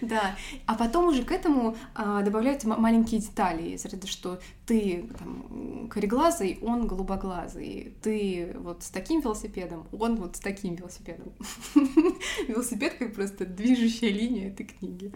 Да. 0.00 0.34
А 0.64 0.76
потом 0.76 1.08
уже 1.08 1.24
к 1.24 1.30
этому 1.30 1.76
а, 1.94 2.22
добавляются 2.22 2.66
маленькие 2.66 3.20
детали 3.20 3.72
из 3.72 3.84
ряда, 3.84 4.06
что 4.06 4.40
ты 4.64 5.10
там 5.18 5.88
кореглазый, 5.90 6.58
он 6.62 6.86
голубоглазый. 6.86 7.94
Ты 8.00 8.56
вот 8.60 8.82
с 8.82 8.88
таким 8.88 9.20
велосипедом, 9.20 9.86
он 9.92 10.16
вот 10.16 10.36
с 10.36 10.40
таким 10.40 10.76
велосипедом. 10.76 11.32
Велосипед 12.48 12.94
как 12.98 13.14
просто 13.14 13.44
движущая 13.44 14.10
линия 14.10 14.48
этой 14.48 14.64
книги. 14.64 15.12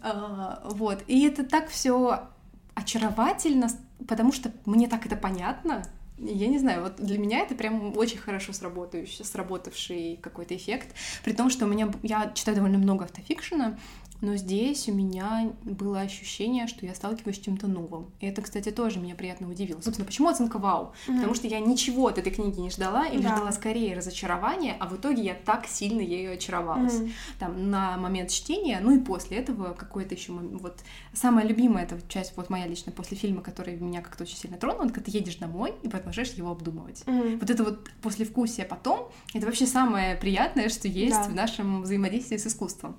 А, 0.00 0.62
вот. 0.70 1.04
И 1.06 1.26
это 1.26 1.44
так 1.44 1.68
все 1.68 2.30
очаровательно, 2.74 3.68
потому 4.06 4.32
что 4.32 4.52
мне 4.64 4.88
так 4.88 5.06
это 5.06 5.16
понятно, 5.16 5.84
я 6.18 6.46
не 6.46 6.58
знаю, 6.58 6.82
вот 6.82 6.96
для 6.96 7.18
меня 7.18 7.40
это 7.40 7.54
прям 7.54 7.96
очень 7.96 8.18
хорошо 8.18 8.52
сработающий, 8.52 9.24
сработавший 9.24 10.18
какой-то 10.22 10.54
эффект, 10.54 10.94
при 11.24 11.32
том, 11.32 11.50
что 11.50 11.64
у 11.64 11.68
меня, 11.68 11.90
я 12.02 12.30
читаю 12.34 12.56
довольно 12.56 12.78
много 12.78 13.04
автофикшена, 13.04 13.76
но 14.24 14.36
здесь 14.36 14.88
у 14.88 14.94
меня 14.94 15.52
было 15.64 16.00
ощущение, 16.00 16.66
что 16.66 16.86
я 16.86 16.94
сталкиваюсь 16.94 17.36
с 17.36 17.40
чем-то 17.40 17.66
новым. 17.66 18.10
И 18.20 18.26
это, 18.26 18.40
кстати, 18.40 18.70
тоже 18.70 18.98
меня 18.98 19.14
приятно 19.14 19.50
удивило. 19.50 19.80
Собственно, 19.82 20.06
почему 20.06 20.28
оценка 20.28 20.58
вау? 20.58 20.94
Mm-hmm. 21.06 21.16
Потому 21.16 21.34
что 21.34 21.46
я 21.46 21.60
ничего 21.60 22.08
от 22.08 22.16
этой 22.16 22.32
книги 22.32 22.58
не 22.58 22.70
ждала, 22.70 23.06
или 23.06 23.20
да. 23.20 23.36
ждала 23.36 23.52
скорее 23.52 23.94
разочарования, 23.94 24.76
а 24.80 24.88
в 24.88 24.96
итоге 24.96 25.22
я 25.22 25.34
так 25.34 25.66
сильно 25.66 26.00
ею 26.00 26.32
очаровалась. 26.32 26.94
Mm-hmm. 26.94 27.12
Там, 27.38 27.70
на 27.70 27.98
момент 27.98 28.30
чтения, 28.30 28.80
ну 28.82 28.96
и 28.96 28.98
после 28.98 29.36
этого 29.36 29.74
какой-то 29.74 30.14
еще 30.14 30.32
вот 30.32 30.78
самая 31.12 31.44
любимая 31.44 31.84
эта 31.84 31.98
часть, 32.08 32.32
вот 32.36 32.48
моя 32.48 32.66
лично 32.66 32.92
после 32.92 33.18
фильма, 33.18 33.42
который 33.42 33.76
меня 33.76 34.00
как-то 34.00 34.24
очень 34.24 34.38
сильно 34.38 34.56
тронул, 34.56 34.88
когда 34.88 35.02
ты 35.02 35.10
едешь 35.10 35.36
домой 35.36 35.74
и 35.82 35.88
продолжаешь 35.88 36.32
его 36.32 36.50
обдумывать. 36.50 37.02
Mm-hmm. 37.04 37.40
Вот 37.40 37.50
это 37.50 37.62
вот 37.62 37.90
послевкусие 38.00 38.64
потом, 38.64 39.10
это 39.34 39.44
вообще 39.44 39.66
самое 39.66 40.16
приятное, 40.16 40.70
что 40.70 40.88
есть 40.88 41.14
да. 41.14 41.24
в 41.24 41.34
нашем 41.34 41.82
взаимодействии 41.82 42.38
с 42.38 42.46
искусством. 42.46 42.96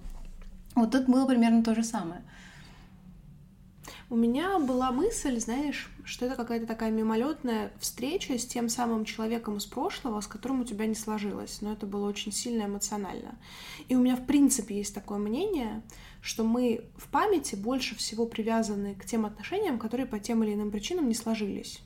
Вот 0.76 0.92
тут 0.92 1.08
было 1.08 1.26
примерно 1.26 1.64
то 1.64 1.74
же 1.74 1.84
самое. 1.84 2.22
У 4.10 4.16
меня 4.16 4.60
была 4.60 4.92
мысль, 4.92 5.40
знаешь, 5.40 5.90
что 6.04 6.26
это 6.26 6.36
какая-то 6.36 6.68
такая 6.68 6.92
мимолетная 6.92 7.72
встреча 7.80 8.38
с 8.38 8.46
тем 8.46 8.70
самым 8.70 9.04
человеком 9.04 9.58
из 9.58 9.66
прошлого, 9.66 10.22
с 10.22 10.28
которым 10.28 10.62
у 10.62 10.64
тебя 10.64 10.86
не 10.86 10.94
сложилось, 10.94 11.60
но 11.62 11.74
это 11.74 11.88
было 11.88 12.08
очень 12.08 12.32
сильно 12.32 12.66
эмоционально. 12.66 13.36
И 13.88 13.96
у 13.96 14.00
меня, 14.00 14.16
в 14.16 14.26
принципе, 14.28 14.78
есть 14.78 14.94
такое 14.94 15.18
мнение, 15.18 15.82
что 16.22 16.44
мы 16.44 16.86
в 16.98 17.08
памяти 17.08 17.56
больше 17.56 17.96
всего 17.96 18.28
привязаны 18.28 18.94
к 18.94 19.06
тем 19.06 19.26
отношениям, 19.26 19.80
которые 19.80 20.06
по 20.06 20.20
тем 20.20 20.44
или 20.44 20.54
иным 20.54 20.70
причинам 20.70 21.08
не 21.08 21.16
сложились. 21.16 21.82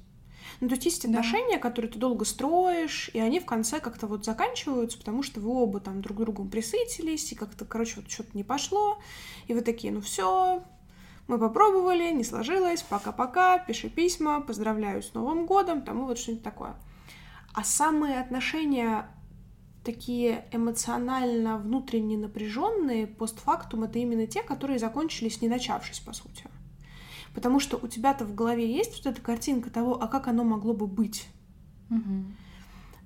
Ну, 0.60 0.68
то 0.68 0.76
есть 0.76 0.86
есть 0.86 1.06
отношения, 1.06 1.56
да. 1.56 1.62
которые 1.62 1.92
ты 1.92 2.00
долго 2.00 2.26
строишь, 2.26 3.10
и 3.14 3.20
они 3.20 3.40
в 3.40 3.46
конце 3.46 3.80
как-то 3.80 4.08
вот 4.08 4.26
заканчиваются, 4.26 4.98
потому 4.98 5.24
что 5.24 5.40
вы 5.40 5.52
оба 5.52 5.80
там 5.80 6.02
друг 6.02 6.20
другу 6.20 6.46
присытились, 6.46 7.32
и 7.32 7.36
как-то, 7.36 7.66
короче, 7.66 7.98
вот 7.98 8.12
что-то 8.12 8.32
не 8.34 8.44
пошло, 8.44 9.00
и 9.48 9.54
вы 9.54 9.62
такие, 9.62 9.94
ну 9.94 10.02
все, 10.02 10.64
мы 11.28 11.38
попробовали, 11.38 12.12
не 12.12 12.24
сложилось, 12.24 12.82
пока-пока, 12.82 13.60
пиши 13.60 13.90
письма, 13.90 14.42
поздравляю 14.42 15.04
с 15.04 15.14
Новым 15.14 15.46
годом, 15.46 15.84
там 15.84 16.00
и 16.00 16.06
вот 16.06 16.18
что-нибудь 16.18 16.44
такое. 16.44 16.76
А 17.54 17.64
самые 17.64 18.20
отношения 18.20 19.08
такие 19.84 20.46
эмоционально 20.52 21.58
внутренне 21.58 22.18
напряженные 22.18 23.08
постфактум 23.08 23.84
это 23.84 24.00
именно 24.00 24.28
те, 24.28 24.44
которые 24.44 24.80
закончились 24.80 25.42
не 25.42 25.50
начавшись, 25.50 26.00
по 26.00 26.14
сути. 26.14 26.46
Потому 27.34 27.60
что 27.60 27.78
у 27.78 27.88
тебя-то 27.88 28.26
в 28.26 28.34
голове 28.34 28.72
есть 28.72 28.98
вот 28.98 29.14
эта 29.14 29.22
картинка 29.22 29.70
того, 29.70 30.02
а 30.02 30.08
как 30.08 30.28
оно 30.28 30.44
могло 30.44 30.74
бы 30.74 30.88
быть. 30.88 31.28
Угу. 31.90 32.24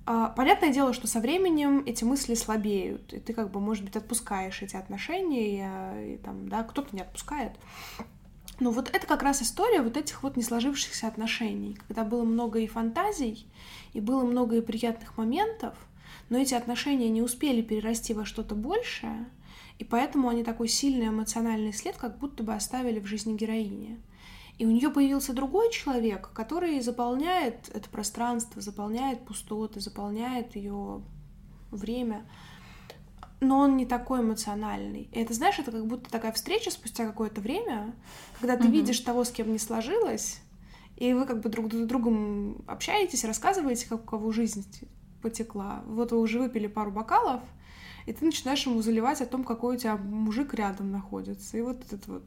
А, 0.06 0.30
понятное 0.30 0.74
дело, 0.74 0.94
что 0.94 1.08
со 1.08 1.20
временем 1.20 1.84
эти 1.86 2.04
мысли 2.04 2.36
слабеют, 2.36 3.14
и 3.14 3.20
ты 3.20 3.34
как 3.34 3.52
бы, 3.52 3.60
может 3.60 3.86
быть, 3.86 3.96
отпускаешь 3.96 4.62
эти 4.62 4.76
отношения, 4.76 6.12
и, 6.12 6.16
и 6.16 6.18
там, 6.18 6.50
да, 6.50 6.64
кто-то 6.64 6.94
не 6.96 7.02
отпускает. 7.02 7.54
Но 8.60 8.72
вот 8.72 8.90
это 8.94 9.08
как 9.08 9.24
раз 9.24 9.42
история 9.42 9.82
вот 9.82 9.98
этих 9.98 10.24
вот 10.24 10.36
не 10.36 10.44
сложившихся 10.44 11.08
отношений, 11.08 11.78
когда 11.88 12.04
было 12.04 12.24
много 12.24 12.60
и 12.60 12.68
фантазий, 12.68 13.48
и 13.94 14.02
было 14.02 14.24
много 14.24 14.58
и 14.58 14.62
приятных 14.62 15.18
моментов, 15.18 15.74
но 16.30 16.38
эти 16.38 16.54
отношения 16.54 17.10
не 17.10 17.22
успели 17.22 17.62
перерасти 17.62 18.14
во 18.14 18.26
что-то 18.26 18.56
большее, 18.56 19.26
и 19.80 19.84
поэтому 19.84 20.30
они 20.30 20.44
такой 20.44 20.68
сильный 20.68 21.08
эмоциональный 21.08 21.74
след 21.74 21.98
как 21.98 22.18
будто 22.20 22.44
бы 22.44 22.54
оставили 22.54 23.00
в 23.00 23.06
жизни 23.06 23.36
героини. 23.36 24.00
И 24.58 24.66
у 24.66 24.72
нее 24.72 24.90
появился 24.90 25.34
другой 25.34 25.72
человек, 25.72 26.30
который 26.34 26.80
заполняет 26.82 27.70
это 27.74 27.90
пространство, 27.90 28.62
заполняет 28.62 29.26
пустоты, 29.26 29.80
заполняет 29.80 30.56
ее 30.56 31.02
время. 31.72 32.26
Но 33.40 33.60
он 33.60 33.76
не 33.76 33.86
такой 33.86 34.22
эмоциональный. 34.22 35.10
И 35.12 35.20
это, 35.20 35.34
знаешь, 35.34 35.60
это 35.60 35.72
как 35.72 35.86
будто 35.88 36.10
такая 36.10 36.32
встреча 36.32 36.72
спустя 36.72 37.06
какое-то 37.06 37.42
время, 37.42 37.94
когда 38.40 38.56
ты 38.56 38.68
mm-hmm. 38.68 38.72
видишь 38.72 39.00
того, 39.00 39.24
с 39.24 39.32
кем 39.32 39.52
не 39.52 39.60
сложилось, 39.60 40.40
и 40.98 41.14
вы 41.14 41.26
как 41.26 41.42
бы 41.42 41.50
друг 41.50 41.74
с 41.74 41.86
другом 41.86 42.64
общаетесь, 42.68 43.26
рассказываете, 43.26 43.88
как 43.90 44.02
у 44.02 44.06
кого 44.06 44.32
жизнь 44.32 44.66
потекла. 45.22 45.84
Вот 45.88 46.12
вы 46.12 46.20
уже 46.20 46.40
выпили 46.40 46.68
пару 46.68 46.92
бокалов, 46.92 47.42
и 48.06 48.14
ты 48.14 48.24
начинаешь 48.24 48.66
ему 48.66 48.82
заливать 48.82 49.22
о 49.22 49.26
том, 49.26 49.44
какой 49.44 49.76
у 49.76 49.80
тебя 49.80 49.98
мужик 49.98 50.54
рядом 50.54 50.92
находится. 50.92 51.58
И 51.58 51.62
вот 51.62 51.82
этот 51.86 52.08
вот 52.08 52.24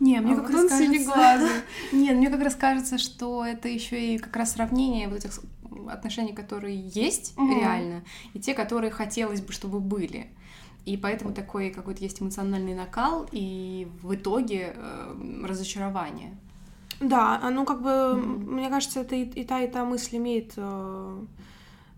не, 0.00 0.20
мне 0.20 0.34
а 0.34 0.36
как 0.36 0.50
раз 0.50 0.68
кажется... 0.68 1.62
Не, 1.92 2.12
мне 2.12 2.30
как 2.30 2.42
раз 2.42 2.54
кажется, 2.54 2.98
что 2.98 3.44
это 3.44 3.68
еще 3.68 4.14
и 4.14 4.18
как 4.18 4.34
раз 4.36 4.52
сравнение 4.52 5.08
вот 5.08 5.18
этих 5.18 5.40
отношения, 5.88 6.32
которые 6.32 6.80
есть 6.80 7.34
угу. 7.36 7.54
реально, 7.54 8.02
и 8.34 8.40
те, 8.40 8.54
которые 8.54 8.90
хотелось 8.90 9.40
бы, 9.40 9.52
чтобы 9.52 9.80
были. 9.80 10.28
И 10.86 10.96
поэтому 10.96 11.32
такой 11.32 11.70
какой-то 11.70 12.02
есть 12.02 12.22
эмоциональный 12.22 12.74
накал, 12.74 13.28
и 13.30 13.86
в 14.02 14.14
итоге 14.14 14.74
э, 14.74 15.42
разочарование. 15.44 16.36
Да, 17.00 17.40
ну 17.50 17.64
как 17.64 17.82
бы, 17.82 17.88
mm-hmm. 17.88 18.50
мне 18.50 18.68
кажется, 18.70 19.00
это 19.00 19.14
и, 19.14 19.24
и 19.24 19.44
та, 19.44 19.60
и 19.60 19.70
та 19.70 19.84
мысль 19.84 20.16
имеет 20.16 20.52
э, 20.56 21.24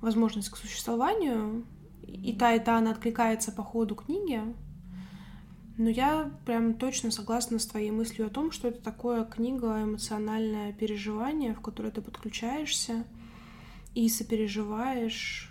возможность 0.01 0.51
к 0.51 0.57
существованию, 0.57 1.65
и 2.07 2.33
та, 2.33 2.55
и 2.55 2.61
та 2.61 2.79
она 2.79 2.91
откликается 2.91 3.53
по 3.53 3.63
ходу 3.63 3.95
книги. 3.95 4.41
Но 5.79 5.89
я 5.89 6.31
прям 6.45 6.75
точно 6.75 7.11
согласна 7.11 7.59
с 7.59 7.67
твоей 7.67 7.91
мыслью 7.91 8.27
о 8.27 8.31
том, 8.31 8.51
что 8.53 8.69
это 8.69 8.83
такое 8.83 9.25
книга 9.25 9.83
эмоциональное 9.83 10.73
переживание, 10.73 11.55
в 11.55 11.61
которое 11.61 11.91
ты 11.91 12.03
подключаешься 12.03 13.05
и 13.95 14.09
сопереживаешь 14.09 15.51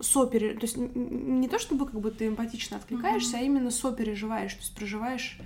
сопере... 0.00 0.54
То 0.54 0.62
есть 0.62 0.76
не 0.76 1.48
то, 1.48 1.58
чтобы 1.58 1.86
как 1.86 2.00
бы 2.00 2.10
ты 2.10 2.26
эмпатично 2.26 2.76
откликаешься, 2.76 3.36
mm-hmm. 3.36 3.40
а 3.40 3.44
именно 3.44 3.70
сопереживаешь, 3.70 4.54
то 4.54 4.60
есть 4.60 4.74
проживаешь 4.74 5.38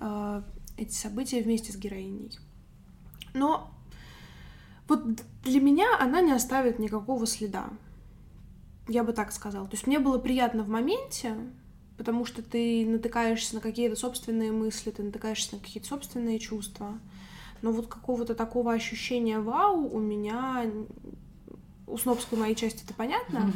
э, 0.00 0.42
эти 0.76 0.92
события 0.92 1.42
вместе 1.42 1.72
с 1.72 1.76
героиней. 1.76 2.30
Но 3.32 3.70
вот 4.88 5.22
для 5.42 5.60
меня 5.60 5.86
она 5.98 6.20
не 6.20 6.32
оставит 6.32 6.78
никакого 6.78 7.26
следа. 7.26 7.70
Я 8.86 9.02
бы 9.02 9.12
так 9.12 9.32
сказала. 9.32 9.66
То 9.66 9.74
есть 9.74 9.86
мне 9.86 9.98
было 9.98 10.18
приятно 10.18 10.62
в 10.62 10.68
моменте, 10.68 11.36
потому 11.96 12.24
что 12.24 12.42
ты 12.42 12.86
натыкаешься 12.86 13.54
на 13.54 13.60
какие-то 13.60 13.96
собственные 13.96 14.52
мысли, 14.52 14.90
ты 14.90 15.02
натыкаешься 15.02 15.54
на 15.54 15.60
какие-то 15.60 15.88
собственные 15.88 16.38
чувства. 16.38 16.98
Но 17.62 17.72
вот 17.72 17.86
какого-то 17.86 18.34
такого 18.34 18.72
ощущения 18.72 19.38
вау 19.38 19.88
у 19.88 19.98
меня 19.98 20.70
у 21.86 21.96
снобской 21.96 22.38
моей 22.38 22.54
части 22.54 22.84
это 22.84 22.94
понятно. 22.94 23.52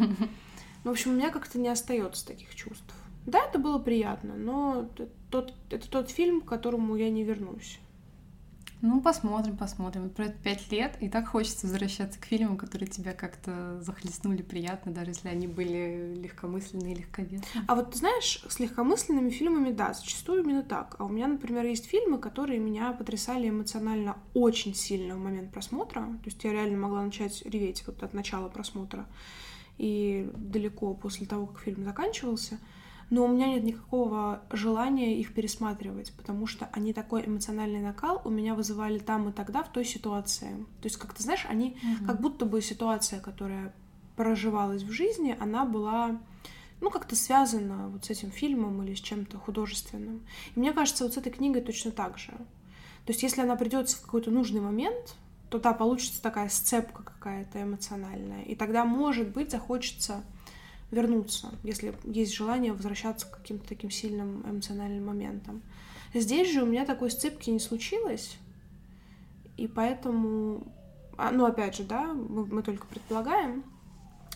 Но, 0.84 0.90
в 0.90 0.92
общем, 0.92 1.12
у 1.12 1.14
меня 1.14 1.30
как-то 1.30 1.58
не 1.58 1.68
остается 1.68 2.26
таких 2.26 2.54
чувств. 2.54 2.94
Да, 3.26 3.44
это 3.44 3.58
было 3.58 3.78
приятно, 3.78 4.34
но 4.36 4.88
тот, 5.30 5.52
это 5.70 5.88
тот 5.90 6.10
фильм, 6.10 6.40
к 6.40 6.46
которому 6.46 6.96
я 6.96 7.10
не 7.10 7.24
вернусь. 7.24 7.78
Ну, 8.80 9.00
посмотрим, 9.00 9.56
посмотрим. 9.56 10.08
Про 10.08 10.28
пять 10.28 10.70
лет, 10.70 10.96
и 11.00 11.08
так 11.08 11.28
хочется 11.28 11.66
возвращаться 11.66 12.20
к 12.20 12.24
фильмам, 12.26 12.56
которые 12.56 12.88
тебя 12.88 13.12
как-то 13.12 13.80
захлестнули 13.80 14.42
приятно, 14.42 14.92
даже 14.92 15.10
если 15.10 15.28
они 15.28 15.48
были 15.48 16.14
легкомысленные 16.16 16.94
и 16.94 16.98
легковесные. 16.98 17.64
А 17.66 17.74
вот 17.74 17.96
знаешь, 17.96 18.44
с 18.48 18.60
легкомысленными 18.60 19.30
фильмами, 19.30 19.72
да, 19.72 19.92
зачастую 19.94 20.44
именно 20.44 20.62
так. 20.62 20.94
А 20.98 21.04
у 21.04 21.08
меня, 21.08 21.26
например, 21.26 21.64
есть 21.64 21.86
фильмы, 21.86 22.18
которые 22.18 22.60
меня 22.60 22.92
потрясали 22.92 23.48
эмоционально 23.48 24.16
очень 24.32 24.74
сильно 24.74 25.16
в 25.16 25.18
момент 25.18 25.52
просмотра. 25.52 26.02
То 26.02 26.26
есть 26.26 26.42
я 26.44 26.52
реально 26.52 26.78
могла 26.78 27.02
начать 27.02 27.42
реветь 27.44 27.82
вот 27.86 28.02
от 28.04 28.14
начала 28.14 28.48
просмотра 28.48 29.06
и 29.76 30.30
далеко 30.36 30.94
после 30.94 31.26
того, 31.26 31.46
как 31.46 31.60
фильм 31.60 31.82
заканчивался 31.82 32.58
но 33.10 33.24
у 33.24 33.28
меня 33.28 33.48
нет 33.48 33.64
никакого 33.64 34.42
желания 34.50 35.18
их 35.18 35.32
пересматривать, 35.32 36.12
потому 36.16 36.46
что 36.46 36.68
они 36.72 36.92
такой 36.92 37.26
эмоциональный 37.26 37.80
накал 37.80 38.20
у 38.24 38.30
меня 38.30 38.54
вызывали 38.54 38.98
там 38.98 39.28
и 39.28 39.32
тогда 39.32 39.62
в 39.62 39.72
той 39.72 39.84
ситуации. 39.84 40.66
То 40.80 40.86
есть, 40.86 40.96
как 40.96 41.14
ты 41.14 41.22
знаешь, 41.22 41.46
они 41.48 41.76
угу. 41.82 42.06
как 42.06 42.20
будто 42.20 42.44
бы 42.44 42.60
ситуация, 42.60 43.20
которая 43.20 43.74
проживалась 44.16 44.82
в 44.82 44.90
жизни, 44.90 45.36
она 45.38 45.64
была 45.64 46.20
ну, 46.80 46.90
как-то 46.90 47.16
связана 47.16 47.88
вот 47.88 48.04
с 48.04 48.10
этим 48.10 48.30
фильмом 48.30 48.82
или 48.82 48.94
с 48.94 49.00
чем-то 49.00 49.38
художественным. 49.38 50.24
И 50.54 50.60
мне 50.60 50.72
кажется, 50.72 51.04
вот 51.04 51.14
с 51.14 51.16
этой 51.16 51.32
книгой 51.32 51.62
точно 51.62 51.90
так 51.90 52.18
же. 52.18 52.32
То 52.32 53.12
есть, 53.12 53.22
если 53.22 53.40
она 53.40 53.56
придется 53.56 53.96
в 53.96 54.02
какой-то 54.02 54.30
нужный 54.30 54.60
момент, 54.60 55.16
то 55.48 55.58
да, 55.58 55.72
получится 55.72 56.22
такая 56.22 56.48
сцепка 56.48 57.02
какая-то 57.02 57.62
эмоциональная. 57.62 58.42
И 58.42 58.54
тогда, 58.54 58.84
может 58.84 59.30
быть, 59.30 59.50
захочется 59.50 60.22
вернуться, 60.90 61.50
если 61.62 61.94
есть 62.04 62.34
желание 62.34 62.72
возвращаться 62.72 63.26
к 63.26 63.36
каким-то 63.38 63.68
таким 63.68 63.90
сильным 63.90 64.42
эмоциональным 64.48 65.06
моментам. 65.06 65.62
Здесь 66.14 66.52
же 66.52 66.62
у 66.62 66.66
меня 66.66 66.86
такой 66.86 67.10
сцепки 67.10 67.50
не 67.50 67.60
случилось, 67.60 68.38
и 69.56 69.66
поэтому, 69.66 70.66
а, 71.16 71.30
ну 71.30 71.44
опять 71.44 71.76
же, 71.76 71.84
да, 71.84 72.14
мы, 72.14 72.46
мы 72.46 72.62
только 72.62 72.86
предполагаем, 72.86 73.64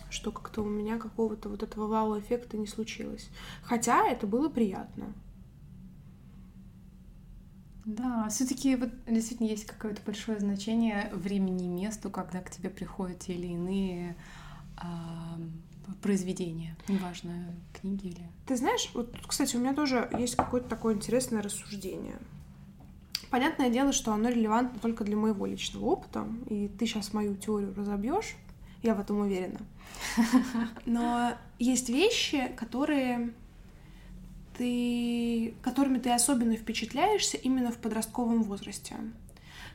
что 0.09 0.31
как-то 0.31 0.61
у 0.61 0.69
меня 0.69 0.99
какого-то 0.99 1.49
вот 1.49 1.63
этого 1.63 1.87
вау-эффекта 1.87 2.57
не 2.57 2.67
случилось. 2.67 3.29
Хотя 3.63 4.07
это 4.07 4.27
было 4.27 4.47
приятно. 4.47 5.13
Да, 7.85 8.29
все-таки 8.29 8.75
вот 8.75 8.91
действительно 9.07 9.47
есть 9.47 9.65
какое-то 9.65 10.01
большое 10.05 10.39
значение 10.39 11.09
времени 11.13 11.65
и 11.65 11.69
месту, 11.69 12.09
когда 12.09 12.39
к 12.41 12.49
тебе 12.49 12.69
приходят 12.69 13.19
те 13.19 13.33
или 13.33 13.47
иные 13.47 14.15
произведения, 16.01 16.75
неважно, 16.87 17.53
книги 17.73 18.07
или... 18.07 18.29
Ты 18.45 18.55
знаешь, 18.55 18.89
вот, 18.93 19.15
кстати, 19.27 19.55
у 19.55 19.59
меня 19.59 19.73
тоже 19.73 20.09
есть 20.17 20.35
какое-то 20.35 20.67
такое 20.67 20.95
интересное 20.95 21.41
рассуждение. 21.41 22.17
Понятное 23.29 23.69
дело, 23.69 23.93
что 23.93 24.13
оно 24.13 24.29
релевантно 24.29 24.79
только 24.79 25.03
для 25.03 25.15
моего 25.15 25.45
личного 25.45 25.85
опыта, 25.85 26.27
и 26.49 26.67
ты 26.67 26.85
сейчас 26.85 27.13
мою 27.13 27.35
теорию 27.35 27.73
разобьешь, 27.75 28.35
я 28.83 28.95
в 28.95 28.99
этом 28.99 29.19
уверена. 29.19 29.61
Но 30.85 31.33
есть 31.57 31.89
вещи, 31.89 32.51
которые 32.55 33.33
ты, 34.57 35.55
которыми 35.61 35.97
ты 35.97 36.11
особенно 36.11 36.55
впечатляешься 36.55 37.37
именно 37.37 37.71
в 37.71 37.77
подростковом 37.77 38.43
возрасте 38.43 38.95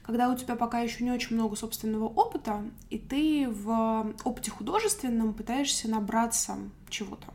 когда 0.08 0.30
у 0.30 0.34
тебя 0.34 0.56
пока 0.56 0.80
еще 0.80 1.04
не 1.04 1.10
очень 1.10 1.36
много 1.36 1.54
собственного 1.54 2.06
опыта, 2.06 2.64
и 2.88 2.98
ты 2.98 3.46
в 3.46 4.14
опыте 4.24 4.50
художественном 4.50 5.34
пытаешься 5.34 5.86
набраться 5.86 6.56
чего-то, 6.88 7.26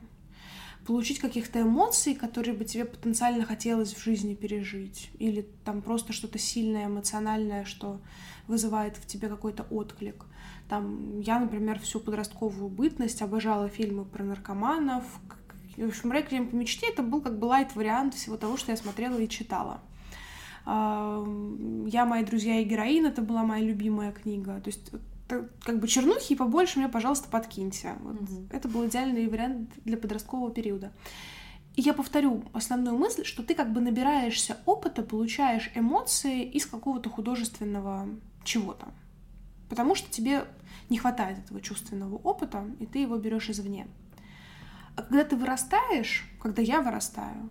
получить 0.84 1.20
каких-то 1.20 1.62
эмоций, 1.62 2.16
которые 2.16 2.56
бы 2.56 2.66
тебе 2.66 2.86
потенциально 2.86 3.46
хотелось 3.46 3.94
в 3.94 4.04
жизни 4.04 4.34
пережить, 4.34 5.12
или 5.20 5.48
там 5.64 5.84
просто 5.84 6.14
что-то 6.14 6.40
сильное, 6.40 6.88
эмоциональное, 6.88 7.64
что 7.64 8.02
вызывает 8.48 8.98
в 8.98 9.06
тебе 9.06 9.28
какой-то 9.28 9.68
отклик. 9.70 10.26
Там, 10.68 11.20
я, 11.20 11.38
например, 11.38 11.80
всю 11.80 12.00
подростковую 12.00 12.70
бытность 12.70 13.22
обожала 13.22 13.70
фильмы 13.70 14.04
про 14.04 14.24
наркоманов. 14.24 15.04
В 15.78 15.90
общем, 15.90 16.12
«Реквием 16.12 16.50
по 16.50 16.56
мечте» 16.56 16.88
это 16.90 17.04
был 17.04 17.22
как 17.22 17.38
бы 17.38 17.46
лайт-вариант 17.46 18.16
всего 18.16 18.36
того, 18.36 18.58
что 18.58 18.72
я 18.72 18.78
смотрела 18.78 19.20
и 19.20 19.30
читала. 19.30 19.80
Я, 20.65 22.06
мои 22.06 22.23
друзья 22.23 22.60
и 22.60 22.63
героин, 22.63 23.06
это 23.06 23.21
была 23.21 23.43
моя 23.43 23.63
любимая 23.63 24.12
книга. 24.12 24.60
То 24.62 24.69
есть 24.69 24.91
как 25.28 25.80
бы 25.80 25.88
чернухи 25.88 26.34
и 26.34 26.36
побольше 26.36 26.80
мне, 26.80 26.89
пожалуйста, 26.89 27.30
подкиньте. 27.30 27.95
Вот. 28.02 28.21
Угу. 28.21 28.47
Это 28.52 28.67
был 28.67 28.86
идеальный 28.88 29.28
вариант 29.28 29.71
для 29.84 29.97
подросткового 29.97 30.52
периода. 30.52 30.91
И 31.76 31.82
я 31.82 31.93
повторю 31.93 32.43
основную 32.54 32.97
мысль, 32.97 33.23
что 33.23 33.41
ты 33.41 33.56
как 33.56 33.73
бы 33.73 33.82
набираешься 33.82 34.58
опыта, 34.65 35.02
получаешь 35.02 35.71
эмоции 35.73 36.43
из 36.43 36.65
какого-то 36.65 37.10
художественного 37.10 38.08
чего-то. 38.43 38.93
Потому 39.69 39.95
что 39.95 40.12
тебе 40.12 40.45
не 40.89 40.97
хватает 40.99 41.39
этого 41.39 41.62
чувственного 41.62 42.15
опыта, 42.17 42.63
и 42.80 42.86
ты 42.86 42.99
его 42.99 43.17
берешь 43.17 43.49
извне. 43.49 43.88
А 44.95 45.02
когда 45.02 45.23
ты 45.23 45.36
вырастаешь, 45.36 46.30
когда 46.39 46.62
я 46.62 46.82
вырастаю, 46.82 47.49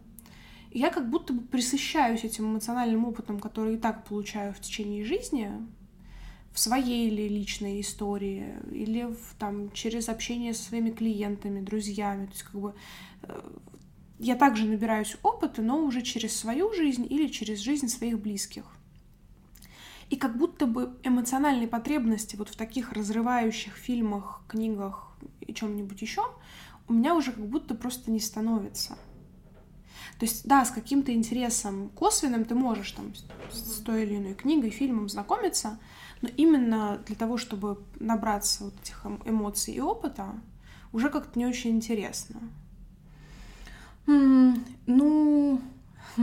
я 0.75 0.91
как 0.91 1.09
будто 1.11 1.33
бы 1.33 1.43
присыщаюсь 1.43 2.25
этим 2.25 2.53
эмоциональным 2.53 3.05
опытом, 3.05 3.39
который 3.39 3.75
и 3.75 3.79
так 3.79 4.05
получаю 4.05 4.55
в 4.55 4.61
течение 4.61 5.05
жизни, 5.05 5.51
в 6.53 6.59
своей 6.59 7.09
или 7.09 7.29
личной 7.29 7.81
истории, 7.81 8.55
или 8.71 9.05
в, 9.05 9.35
там, 9.39 9.71
через 9.73 10.09
общение 10.09 10.55
со 10.55 10.65
своими 10.65 10.91
клиентами, 10.91 11.61
друзьями. 11.61 12.27
То 12.27 12.33
есть 12.33 12.43
как 12.43 12.61
бы 12.61 12.75
э, 13.23 13.41
я 14.19 14.37
также 14.37 14.67
набираюсь 14.67 15.17
опыта, 15.23 15.63
но 15.63 15.83
уже 15.85 16.03
через 16.03 16.37
свою 16.37 16.73
жизнь 16.73 17.07
или 17.09 17.29
через 17.29 17.59
жизнь 17.59 17.89
своих 17.89 18.21
близких. 18.21 18.65
И 20.11 20.17
как 20.17 20.37
будто 20.37 20.67
бы 20.67 20.95
эмоциональные 21.03 21.69
потребности 21.69 22.37
вот 22.37 22.51
в 22.51 22.57
таких 22.57 22.93
разрывающих 22.93 23.75
фильмах, 23.75 24.43
книгах 24.47 25.17
и 25.41 25.55
чем-нибудь 25.55 26.03
еще 26.03 26.23
у 26.89 26.93
меня 26.93 27.15
уже 27.15 27.33
как 27.33 27.47
будто 27.47 27.75
просто 27.75 28.11
не 28.11 28.21
становится. 28.21 28.99
То 30.19 30.27
есть, 30.27 30.47
да, 30.47 30.65
с 30.65 30.71
каким-то 30.71 31.13
интересом 31.13 31.89
косвенным 31.91 32.45
ты 32.45 32.55
можешь 32.55 32.93
там 32.93 33.13
с 33.51 33.81
той 33.81 34.05
или 34.05 34.17
иной 34.17 34.35
книгой, 34.35 34.71
фильмом 34.71 35.09
знакомиться, 35.09 35.79
но 36.21 36.29
именно 36.37 37.03
для 37.07 37.17
того, 37.17 37.37
чтобы 37.37 37.83
набраться 37.99 38.65
вот 38.65 38.75
этих 38.83 39.05
эм, 39.05 39.21
эмоций 39.25 39.75
и 39.75 39.81
опыта, 39.81 40.29
уже 40.93 41.11
как-то 41.11 41.39
не 41.39 41.47
очень 41.47 41.73
интересно. 41.73 42.41
Ну. 44.07 45.61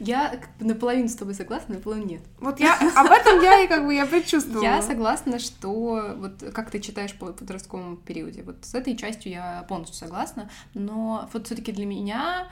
Я 0.00 0.40
наполовину 0.60 1.08
с 1.08 1.14
тобой 1.14 1.34
согласна, 1.34 1.76
наполовину 1.76 2.06
нет. 2.06 2.22
Вот 2.38 2.60
я 2.60 2.74
об 2.74 3.06
этом 3.06 3.42
я 3.42 3.64
и 3.64 3.68
как 3.68 3.84
бы 3.84 3.94
я 3.94 4.06
предчувствовала. 4.06 4.62
Я 4.62 4.82
согласна, 4.82 5.38
что 5.38 6.14
вот 6.16 6.44
как 6.52 6.70
ты 6.70 6.80
читаешь 6.80 7.14
по 7.14 7.32
подростковому 7.32 7.96
периоде, 7.96 8.42
вот 8.42 8.64
с 8.64 8.74
этой 8.74 8.96
частью 8.96 9.32
я 9.32 9.64
полностью 9.68 9.96
согласна, 9.96 10.50
но 10.74 11.28
вот 11.32 11.46
все-таки 11.46 11.72
для 11.72 11.86
меня 11.86 12.48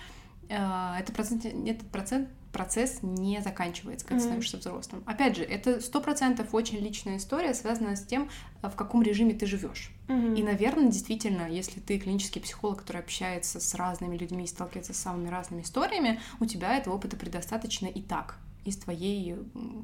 э, 0.49 0.95
этот 0.99 1.15
процент, 1.15 1.45
этот 1.45 1.89
процент 1.91 2.29
процесс 2.59 2.99
не 3.03 3.41
заканчивается, 3.41 4.05
когда 4.05 4.21
mm-hmm. 4.21 4.27
становишься 4.27 4.57
взрослым. 4.57 5.05
Опять 5.07 5.37
же, 5.37 5.45
это 5.45 5.81
сто 5.81 6.01
процентов 6.01 6.53
очень 6.53 6.79
личная 6.79 7.19
история, 7.19 7.55
связанная 7.55 7.95
с 7.95 8.03
тем, 8.05 8.29
в 8.63 8.75
каком 8.75 9.01
режиме 9.01 9.33
ты 9.33 9.47
живешь. 9.47 9.93
Mm-hmm. 10.09 10.37
И, 10.37 10.43
наверное, 10.43 10.91
действительно, 10.91 11.49
если 11.49 11.79
ты 11.79 12.01
клинический 12.01 12.41
психолог, 12.41 12.81
который 12.81 13.01
общается 13.01 13.61
с 13.61 13.75
разными 13.77 14.17
людьми 14.17 14.43
и 14.43 14.49
сталкивается 14.49 14.93
с 14.93 14.97
самыми 14.97 15.29
разными 15.29 15.63
историями, 15.63 16.21
у 16.41 16.47
тебя 16.47 16.77
этого 16.77 16.97
опыта 16.97 17.17
предостаточно 17.17 17.87
и 17.87 18.03
так 18.03 18.39
из 18.65 18.77
твоей 18.77 19.37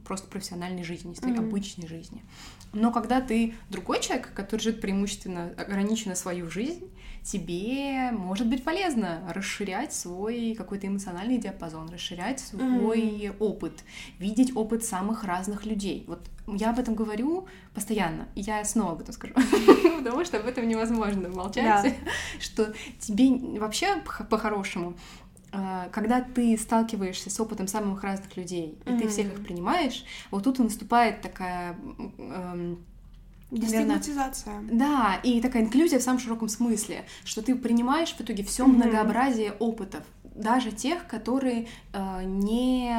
просто 0.05 0.27
профессиональной 0.27 0.83
жизни, 0.83 1.13
из 1.13 1.19
твоей 1.21 1.37
mm-hmm. 1.37 1.49
обычной 1.49 1.87
жизни. 1.87 2.25
Но 2.73 2.91
когда 2.91 3.21
ты 3.21 3.55
другой 3.71 4.01
человек, 4.01 4.33
который 4.35 4.63
живет 4.63 4.81
преимущественно 4.81 5.55
ограниченно 5.57 6.17
свою 6.17 6.51
жизнь, 6.51 6.91
тебе 7.25 8.11
может 8.13 8.47
быть 8.49 8.63
полезно 8.63 9.23
расширять 9.35 9.95
свой 9.95 10.55
какой-то 10.57 10.87
эмоциональный 10.87 11.39
диапазон, 11.39 11.89
расширять 11.89 12.39
свой 12.39 13.01
mm-hmm. 13.01 13.37
опыт, 13.39 13.83
видеть 14.19 14.55
опыт 14.55 14.85
самых 14.85 15.25
разных 15.25 15.65
людей. 15.65 16.05
Вот 16.07 16.21
я 16.47 16.71
об 16.71 16.79
этом 16.79 16.95
говорю 16.95 17.49
постоянно, 17.73 18.29
и 18.35 18.43
я 18.43 18.63
снова 18.65 18.93
об 18.93 19.01
этом 19.01 19.15
скажу, 19.15 19.33
потому 19.99 20.25
что 20.27 20.37
об 20.37 20.47
этом 20.47 20.69
невозможно 20.69 21.31
молчать, 21.31 21.95
что 22.39 22.75
тебе 23.01 23.59
вообще 23.59 24.03
по-хорошему 24.29 24.95
а, 25.51 25.89
когда 25.91 26.21
ты 26.21 26.59
сталкиваешься 26.59 27.31
с 27.31 27.41
опытом 27.41 27.69
самых 27.69 28.03
разных 28.03 28.37
людей, 28.37 28.77
и 28.85 28.89
mm-hmm. 28.89 29.01
ты 29.01 29.09
всех 29.09 29.33
их 29.33 29.45
принимаешь, 29.45 30.05
вот 30.31 30.45
тут 30.45 30.59
и 30.59 30.63
наступает 30.63 31.23
такая... 31.23 31.79
Эм, 32.19 32.85
Дестигматизация. 33.61 34.55
Да, 34.71 35.21
и 35.23 35.41
такая 35.41 35.63
инклюзия 35.63 35.99
в 35.99 36.03
самом 36.03 36.19
широком 36.19 36.49
смысле, 36.49 37.05
что 37.25 37.43
ты 37.43 37.55
принимаешь 37.55 38.13
в 38.13 38.21
итоге 38.21 38.43
все 38.45 38.65
mm-hmm. 38.65 38.69
многообразие 38.69 39.53
опытов, 39.53 40.05
даже 40.35 40.73
тех, 40.73 41.07
которые 41.07 41.69
э, 41.93 42.25
не, 42.25 42.93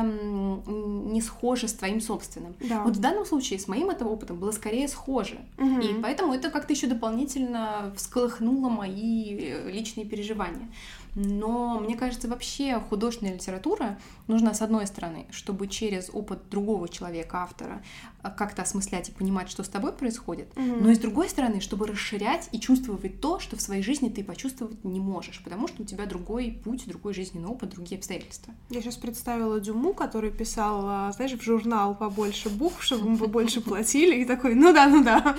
не 1.11 1.21
схожи 1.21 1.67
с 1.67 1.73
твоим 1.73 1.99
собственным. 1.99 2.55
Да. 2.61 2.83
Вот 2.83 2.95
в 2.95 2.99
данном 2.99 3.25
случае 3.25 3.59
с 3.59 3.67
моим 3.67 3.89
этого 3.89 4.09
опытом 4.09 4.37
было 4.37 4.51
скорее 4.51 4.87
схоже. 4.87 5.39
Угу. 5.57 5.79
И 5.81 6.01
поэтому 6.01 6.33
это 6.33 6.49
как-то 6.49 6.73
еще 6.73 6.87
дополнительно 6.87 7.93
всколыхнуло 7.97 8.69
мои 8.69 9.37
э, 9.37 9.71
личные 9.71 10.05
переживания. 10.05 10.69
Но 11.15 11.79
мне 11.79 11.95
кажется, 11.95 12.27
вообще 12.27 12.79
художественная 12.79 13.33
литература 13.33 13.97
нужна 14.27 14.53
с 14.53 14.61
одной 14.61 14.85
стороны, 14.85 15.25
чтобы 15.31 15.67
через 15.67 16.09
опыт 16.11 16.49
другого 16.49 16.89
человека, 16.89 17.41
автора, 17.41 17.81
а, 18.21 18.29
как-то 18.29 18.63
осмыслять 18.63 19.09
и 19.09 19.11
понимать, 19.11 19.49
что 19.49 19.63
с 19.63 19.69
тобой 19.69 19.93
происходит, 19.93 20.47
mm-hmm. 20.55 20.81
но 20.81 20.91
и 20.91 20.95
с 20.95 20.99
другой 20.99 21.29
стороны, 21.29 21.61
чтобы 21.61 21.87
расширять 21.87 22.49
и 22.51 22.59
чувствовать 22.59 23.21
то, 23.21 23.39
что 23.39 23.55
в 23.55 23.61
своей 23.61 23.81
жизни 23.81 24.09
ты 24.09 24.23
почувствовать 24.23 24.83
не 24.83 24.99
можешь, 24.99 25.41
потому 25.43 25.67
что 25.67 25.83
у 25.83 25.85
тебя 25.85 26.05
другой 26.05 26.59
путь, 26.63 26.87
другой 26.87 27.13
жизненный 27.13 27.47
опыт, 27.47 27.69
другие 27.69 27.97
обстоятельства. 27.97 28.53
Я 28.69 28.81
сейчас 28.81 28.97
представила 28.97 29.59
Дюму, 29.59 29.93
который 29.93 30.31
писал, 30.31 30.81
а, 30.85 31.11
знаешь, 31.13 31.33
в 31.33 31.41
журнал 31.41 31.95
побольше 31.95 32.49
букв, 32.49 32.83
чтобы 32.83 33.05
ему 33.05 33.17
побольше 33.17 33.61
платили, 33.65 34.21
и 34.21 34.25
такой, 34.25 34.55
ну 34.55 34.73
да, 34.73 34.87
ну 34.87 35.03
да. 35.03 35.35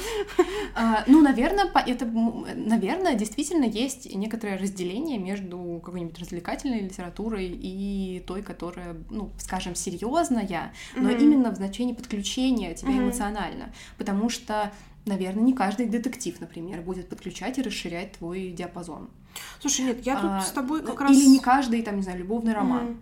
А, 0.75 1.05
ну, 1.07 1.21
наверное, 1.21 1.71
это, 1.87 2.07
наверное, 2.07 3.15
действительно 3.15 3.65
есть 3.65 4.15
некоторое 4.15 4.57
разделение 4.57 5.19
между 5.19 5.66
какой-нибудь 5.81 6.19
развлекательной 6.19 6.81
литературой 6.81 7.49
и 7.49 8.23
той, 8.27 8.43
которая, 8.43 8.97
ну, 9.11 9.31
скажем, 9.39 9.75
серьезная, 9.75 10.73
но 10.95 11.11
mm-hmm. 11.11 11.23
именно 11.23 11.51
в 11.51 11.57
значении 11.57 11.93
подключения 11.93 12.75
тебя 12.75 12.93
mm-hmm. 12.93 13.05
эмоционально. 13.05 13.73
Потому 13.99 14.29
что, 14.29 14.73
наверное, 15.05 15.43
не 15.43 15.53
каждый 15.53 15.87
детектив, 15.87 16.41
например, 16.41 16.83
будет 16.83 17.09
подключать 17.09 17.59
и 17.59 17.63
расширять 17.63 18.13
твой 18.13 18.51
диапазон. 18.51 19.09
Слушай, 19.61 19.87
нет, 19.87 20.07
я 20.07 20.15
тут 20.17 20.31
а, 20.31 20.41
с 20.41 20.51
тобой 20.51 20.83
как 20.83 21.01
раз... 21.01 21.11
Или 21.11 21.27
не 21.27 21.41
каждый, 21.41 21.83
там, 21.83 21.97
не 21.97 22.03
знаю, 22.03 22.19
любовный 22.19 22.55
роман. 22.55 22.87
Mm-hmm. 22.87 23.01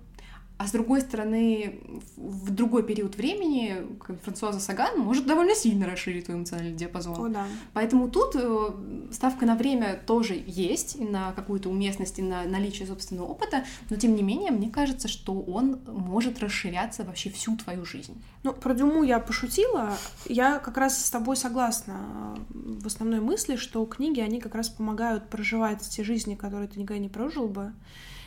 А 0.57 0.69
с 0.69 0.73
другой 0.73 1.01
стороны, 1.01 1.81
в 2.17 2.51
другой 2.51 2.85
период 2.85 3.17
времени 3.17 3.77
Франсуаза 4.23 4.61
Саган 4.61 5.01
может 5.01 5.27
довольно 5.27 5.55
сильно 5.55 5.85
расширить 5.87 6.27
твой 6.27 6.37
эмоциональный 6.38 6.77
диапазон. 6.77 7.27
О, 7.27 7.29
да. 7.29 7.47
Поэтому 7.73 8.09
тут 8.09 8.37
э, 8.37 8.71
ставка 9.11 9.47
на 9.47 9.57
время 9.57 10.01
тоже 10.07 10.40
есть, 10.47 11.01
на 11.01 11.33
какую-то 11.33 11.69
уместность, 11.69 12.21
и 12.21 12.23
на 12.23 12.45
наличие 12.45 12.87
собственного 12.87 13.27
опыта, 13.27 13.64
но 13.90 13.97
тем 13.97 14.14
не 14.14 14.23
менее, 14.23 14.53
мне 14.53 14.71
кажется, 14.71 15.09
что 15.09 15.40
он 15.40 15.81
может 15.88 16.38
расширяться 16.38 17.03
вообще 17.03 17.31
всю 17.31 17.57
твою 17.57 17.85
жизнь. 17.85 18.23
Ну, 18.45 18.53
про 18.53 18.75
Дюму 18.75 19.03
я 19.03 19.19
пошутила. 19.19 19.95
Я 20.27 20.61
как 20.61 20.79
раз 20.79 21.05
с 21.05 21.11
тобой 21.11 21.37
согласна 21.37 22.38
в 22.51 22.87
основной 22.87 23.21
мысли, 23.21 23.57
что 23.57 23.85
книги, 23.87 24.21
они 24.21 24.40
как 24.40 24.55
раз 24.55 24.69
помогают 24.69 25.29
проживать 25.29 25.81
те 25.81 26.05
жизни, 26.05 26.37
которые 26.37 26.69
ты 26.69 26.79
никогда 26.79 27.03
не 27.03 27.09
прожил 27.09 27.49
бы 27.49 27.73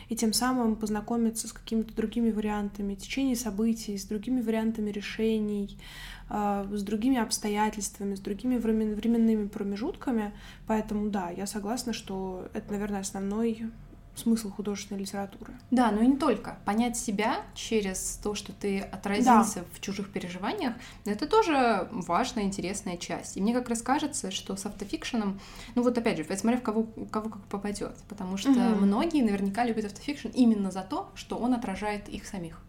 и 0.08 0.16
тем 0.16 0.32
самым 0.32 0.76
познакомиться 0.76 1.48
с 1.48 1.52
какими-то 1.52 1.94
другими 1.94 2.30
вариантами 2.30 2.94
течения 2.94 3.34
событий, 3.34 3.96
с 3.96 4.04
другими 4.04 4.40
вариантами 4.40 4.90
решений, 4.90 5.78
а, 6.30 6.66
с 6.72 6.82
другими 6.82 7.18
обстоятельствами, 7.18 8.14
с 8.14 8.20
другими 8.20 8.56
временными 8.56 9.48
промежутками. 9.48 10.32
Поэтому 10.66 11.10
да, 11.10 11.30
я 11.30 11.46
согласна, 11.46 11.92
что 11.92 12.48
это, 12.54 12.72
наверное, 12.72 13.00
основной 13.00 13.66
смысл 14.18 14.50
художественной 14.50 15.00
литературы. 15.00 15.54
Да, 15.70 15.90
но 15.90 16.02
и 16.02 16.06
не 16.06 16.16
только. 16.16 16.58
Понять 16.64 16.96
себя 16.96 17.42
через 17.54 18.18
то, 18.22 18.34
что 18.34 18.52
ты 18.52 18.80
отразился 18.80 19.60
да. 19.60 19.64
в 19.72 19.80
чужих 19.80 20.10
переживаниях, 20.10 20.74
это 21.04 21.26
тоже 21.26 21.88
важная, 21.90 22.44
интересная 22.44 22.96
часть. 22.96 23.36
И 23.36 23.40
мне 23.40 23.54
как 23.54 23.68
раз 23.68 23.82
кажется, 23.82 24.30
что 24.30 24.56
с 24.56 24.66
автофикшеном, 24.66 25.40
ну 25.74 25.82
вот 25.82 25.96
опять 25.96 26.18
же, 26.18 26.24
смотря 26.36 26.58
в 26.58 26.62
кого, 26.62 26.84
кого 27.10 27.30
как 27.30 27.42
попадет, 27.44 27.96
потому 28.08 28.36
что 28.36 28.50
угу. 28.50 28.84
многие 28.84 29.22
наверняка 29.22 29.64
любят 29.64 29.86
автофикшн 29.86 30.28
именно 30.28 30.70
за 30.70 30.82
то, 30.82 31.10
что 31.14 31.36
он 31.36 31.54
отражает 31.54 32.08
их 32.08 32.26
самих. 32.26 32.60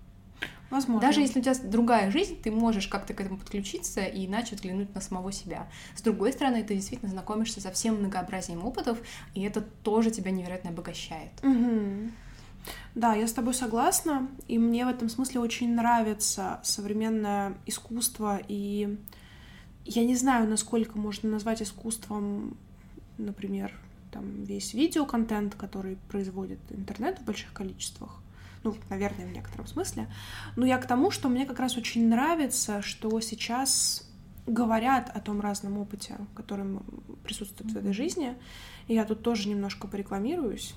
Возможно. 0.69 1.01
Даже 1.01 1.21
если 1.21 1.39
у 1.39 1.41
тебя 1.41 1.55
другая 1.63 2.11
жизнь, 2.11 2.39
ты 2.41 2.51
можешь 2.51 2.87
как-то 2.87 3.13
к 3.13 3.21
этому 3.21 3.37
подключиться 3.37 4.01
и 4.01 4.25
иначе 4.25 4.55
взглянуть 4.55 4.93
на 4.93 5.01
самого 5.01 5.31
себя. 5.31 5.67
С 5.95 6.01
другой 6.01 6.31
стороны, 6.31 6.63
ты 6.63 6.75
действительно 6.75 7.09
знакомишься 7.09 7.59
со 7.59 7.71
всем 7.71 7.95
многообразием 7.95 8.63
опытов, 8.63 8.99
и 9.33 9.41
это 9.41 9.61
тоже 9.61 10.11
тебя 10.11 10.31
невероятно 10.31 10.69
обогащает. 10.69 11.31
Угу. 11.43 12.11
Да, 12.95 13.15
я 13.15 13.27
с 13.27 13.33
тобой 13.33 13.53
согласна, 13.53 14.27
и 14.47 14.59
мне 14.59 14.85
в 14.85 14.89
этом 14.89 15.09
смысле 15.09 15.39
очень 15.39 15.73
нравится 15.73 16.59
современное 16.63 17.55
искусство, 17.65 18.39
и 18.47 18.97
я 19.85 20.05
не 20.05 20.15
знаю, 20.15 20.47
насколько 20.47 20.97
можно 20.97 21.29
назвать 21.29 21.61
искусством, 21.61 22.57
например, 23.17 23.73
там 24.11 24.43
весь 24.43 24.73
видеоконтент, 24.73 25.55
который 25.55 25.97
производит 26.09 26.59
интернет 26.69 27.19
в 27.19 27.23
больших 27.23 27.53
количествах, 27.53 28.21
ну, 28.63 28.75
наверное, 28.89 29.25
в 29.25 29.31
некотором 29.31 29.67
смысле. 29.67 30.07
Но 30.55 30.65
я 30.65 30.77
к 30.77 30.87
тому, 30.87 31.11
что 31.11 31.29
мне 31.29 31.45
как 31.45 31.59
раз 31.59 31.77
очень 31.77 32.07
нравится, 32.07 32.81
что 32.81 33.19
сейчас 33.21 34.09
говорят 34.45 35.09
о 35.15 35.19
том 35.19 35.41
разном 35.41 35.77
опыте, 35.77 36.17
который 36.35 36.79
присутствует 37.23 37.71
в 37.71 37.77
этой 37.77 37.93
жизни. 37.93 38.35
И 38.87 38.95
я 38.95 39.05
тут 39.05 39.21
тоже 39.21 39.47
немножко 39.47 39.87
порекламируюсь. 39.87 40.73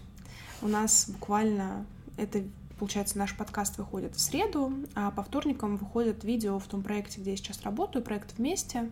У 0.60 0.68
нас 0.68 1.08
буквально 1.08 1.86
это 2.16 2.42
получается, 2.82 3.16
наш 3.16 3.36
подкаст 3.36 3.78
выходит 3.78 4.16
в 4.16 4.20
среду, 4.20 4.72
а 4.96 5.12
по 5.12 5.22
вторникам 5.22 5.76
выходит 5.76 6.24
видео 6.24 6.58
в 6.58 6.66
том 6.66 6.82
проекте, 6.82 7.20
где 7.20 7.30
я 7.30 7.36
сейчас 7.36 7.62
работаю, 7.62 8.04
проект 8.04 8.36
«Вместе». 8.36 8.90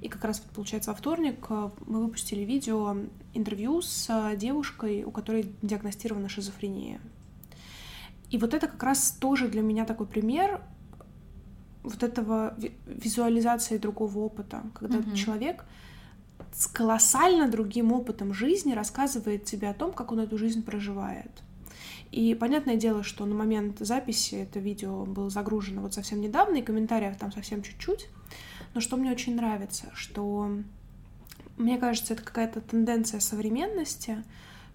И 0.00 0.08
как 0.08 0.24
раз, 0.24 0.40
получается, 0.40 0.90
во 0.90 0.96
вторник 0.96 1.44
э, 1.50 1.68
мы 1.86 2.02
выпустили 2.02 2.44
видео 2.44 2.96
интервью 3.34 3.82
с 3.82 4.06
э, 4.08 4.38
девушкой, 4.38 5.04
у 5.04 5.10
которой 5.10 5.54
диагностирована 5.60 6.30
шизофрения. 6.30 6.98
И 8.30 8.38
вот 8.38 8.54
это 8.54 8.66
как 8.66 8.82
раз 8.82 9.12
тоже 9.12 9.48
для 9.48 9.62
меня 9.62 9.84
такой 9.84 10.06
пример 10.06 10.60
вот 11.82 12.02
этого 12.02 12.56
визуализации 12.86 13.78
другого 13.78 14.18
опыта, 14.18 14.62
когда 14.74 14.98
mm-hmm. 14.98 15.14
человек 15.14 15.64
с 16.52 16.66
колоссально 16.66 17.48
другим 17.48 17.92
опытом 17.92 18.34
жизни 18.34 18.72
рассказывает 18.72 19.44
тебе 19.44 19.68
о 19.68 19.74
том, 19.74 19.92
как 19.92 20.10
он 20.12 20.20
эту 20.20 20.38
жизнь 20.38 20.64
проживает. 20.64 21.30
И 22.12 22.34
понятное 22.34 22.76
дело, 22.76 23.02
что 23.02 23.26
на 23.26 23.34
момент 23.34 23.78
записи 23.80 24.36
это 24.36 24.58
видео 24.58 25.04
было 25.04 25.28
загружено 25.28 25.82
вот 25.82 25.94
совсем 25.94 26.20
недавно, 26.20 26.56
и 26.56 26.62
комментариев 26.62 27.16
там 27.16 27.32
совсем 27.32 27.62
чуть-чуть. 27.62 28.08
Но 28.74 28.80
что 28.80 28.96
мне 28.96 29.10
очень 29.10 29.36
нравится, 29.36 29.86
что 29.94 30.50
мне 31.56 31.78
кажется, 31.78 32.14
это 32.14 32.22
какая-то 32.22 32.60
тенденция 32.60 33.20
современности, 33.20 34.22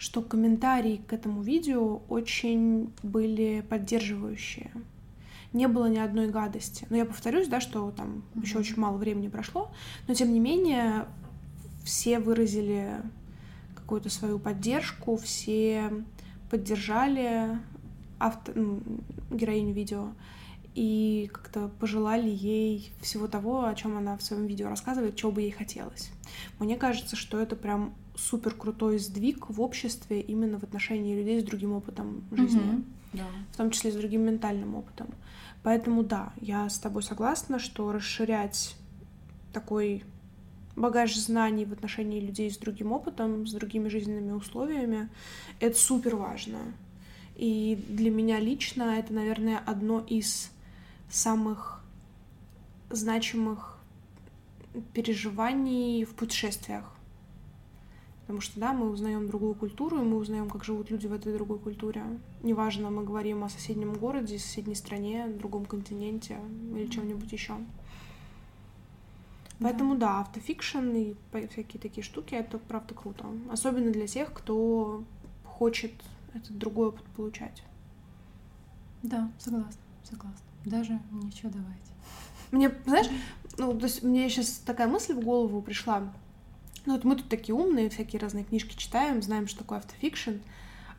что 0.01 0.23
комментарии 0.23 0.97
к 0.97 1.13
этому 1.13 1.43
видео 1.43 2.01
очень 2.09 2.91
были 3.03 3.63
поддерживающие. 3.69 4.71
Не 5.53 5.67
было 5.67 5.85
ни 5.85 5.99
одной 5.99 6.27
гадости. 6.27 6.87
Но 6.89 6.97
я 6.97 7.05
повторюсь, 7.05 7.47
да, 7.47 7.61
что 7.61 7.91
там 7.91 8.23
mm-hmm. 8.33 8.41
еще 8.41 8.57
очень 8.57 8.79
мало 8.79 8.97
времени 8.97 9.27
прошло, 9.27 9.69
но 10.07 10.15
тем 10.15 10.33
не 10.33 10.39
менее 10.39 11.05
все 11.83 12.17
выразили 12.17 12.95
какую-то 13.75 14.09
свою 14.09 14.39
поддержку, 14.39 15.17
все 15.17 15.91
поддержали 16.49 17.59
авто, 18.17 18.53
ну, 18.55 18.81
героиню 19.29 19.71
видео 19.71 20.13
и 20.73 21.29
как-то 21.33 21.69
пожелали 21.79 22.29
ей 22.29 22.93
всего 23.01 23.27
того, 23.27 23.65
о 23.65 23.75
чем 23.75 23.97
она 23.97 24.17
в 24.17 24.23
своем 24.23 24.47
видео 24.47 24.69
рассказывает, 24.69 25.15
чего 25.15 25.31
бы 25.31 25.41
ей 25.41 25.51
хотелось. 25.51 26.11
Мне 26.59 26.77
кажется, 26.77 27.15
что 27.15 27.39
это 27.39 27.55
прям 27.55 27.93
супер 28.15 28.53
крутой 28.53 28.99
сдвиг 28.99 29.49
в 29.49 29.61
обществе 29.61 30.21
именно 30.21 30.59
в 30.59 30.63
отношении 30.63 31.15
людей 31.15 31.41
с 31.41 31.43
другим 31.43 31.73
опытом 31.73 32.23
жизни. 32.31 32.61
Mm-hmm. 32.61 32.83
Да. 33.13 33.25
В 33.51 33.57
том 33.57 33.71
числе 33.71 33.91
с 33.91 33.95
другим 33.95 34.21
ментальным 34.21 34.75
опытом. 34.75 35.09
Поэтому 35.63 36.03
да, 36.03 36.31
я 36.39 36.69
с 36.69 36.79
тобой 36.79 37.03
согласна, 37.03 37.59
что 37.59 37.91
расширять 37.91 38.75
такой 39.51 40.03
багаж 40.75 41.15
знаний 41.15 41.65
в 41.65 41.73
отношении 41.73 42.21
людей 42.21 42.49
с 42.49 42.57
другим 42.57 42.93
опытом, 42.93 43.45
с 43.45 43.51
другими 43.51 43.89
жизненными 43.89 44.31
условиями, 44.31 45.09
это 45.59 45.77
супер 45.77 46.15
важно. 46.15 46.59
И 47.35 47.83
для 47.89 48.11
меня 48.11 48.39
лично 48.39 48.83
это, 48.83 49.13
наверное, 49.13 49.61
одно 49.65 49.99
из 49.99 50.51
самых 51.11 51.81
значимых 52.89 53.77
переживаний 54.93 56.05
в 56.05 56.15
путешествиях. 56.15 56.85
Потому 58.21 58.39
что, 58.39 58.59
да, 58.59 58.71
мы 58.71 58.89
узнаем 58.89 59.27
другую 59.27 59.55
культуру, 59.55 59.99
и 59.99 60.05
мы 60.05 60.15
узнаем, 60.15 60.49
как 60.49 60.63
живут 60.63 60.89
люди 60.89 61.05
в 61.05 61.13
этой 61.13 61.33
другой 61.33 61.59
культуре. 61.59 62.03
Неважно, 62.43 62.89
мы 62.89 63.03
говорим 63.03 63.43
о 63.43 63.49
соседнем 63.49 63.93
городе, 63.93 64.39
соседней 64.39 64.75
стране, 64.75 65.27
другом 65.27 65.65
континенте 65.65 66.39
или 66.73 66.87
чем-нибудь 66.87 67.31
еще. 67.31 67.57
Поэтому 69.59 69.95
да, 69.95 70.07
да 70.07 70.19
автофикшн 70.21 70.89
и 70.91 71.15
всякие 71.49 71.81
такие 71.81 72.03
штуки 72.03 72.33
это 72.33 72.57
правда 72.57 72.95
круто. 72.95 73.25
Особенно 73.51 73.91
для 73.91 74.07
тех, 74.07 74.33
кто 74.33 75.03
хочет 75.43 75.91
этот 76.33 76.57
другой 76.57 76.87
опыт 76.87 77.05
получать. 77.17 77.63
Да, 79.03 79.29
согласна, 79.37 79.81
согласна. 80.03 80.50
Даже 80.65 80.99
ничего 81.11 81.51
давайте. 81.51 81.91
Мне, 82.51 82.71
знаешь, 82.85 83.07
ну, 83.57 83.77
то 83.77 83.85
есть 83.85 84.03
мне 84.03 84.29
сейчас 84.29 84.61
такая 84.65 84.87
мысль 84.87 85.13
в 85.13 85.21
голову 85.21 85.61
пришла. 85.61 86.11
Ну 86.85 86.93
вот 86.93 87.03
мы 87.03 87.15
тут 87.15 87.29
такие 87.29 87.55
умные, 87.55 87.89
всякие 87.89 88.19
разные 88.19 88.43
книжки 88.43 88.75
читаем, 88.75 89.21
знаем, 89.21 89.47
что 89.47 89.59
такое 89.59 89.79
автофикшн. 89.79 90.37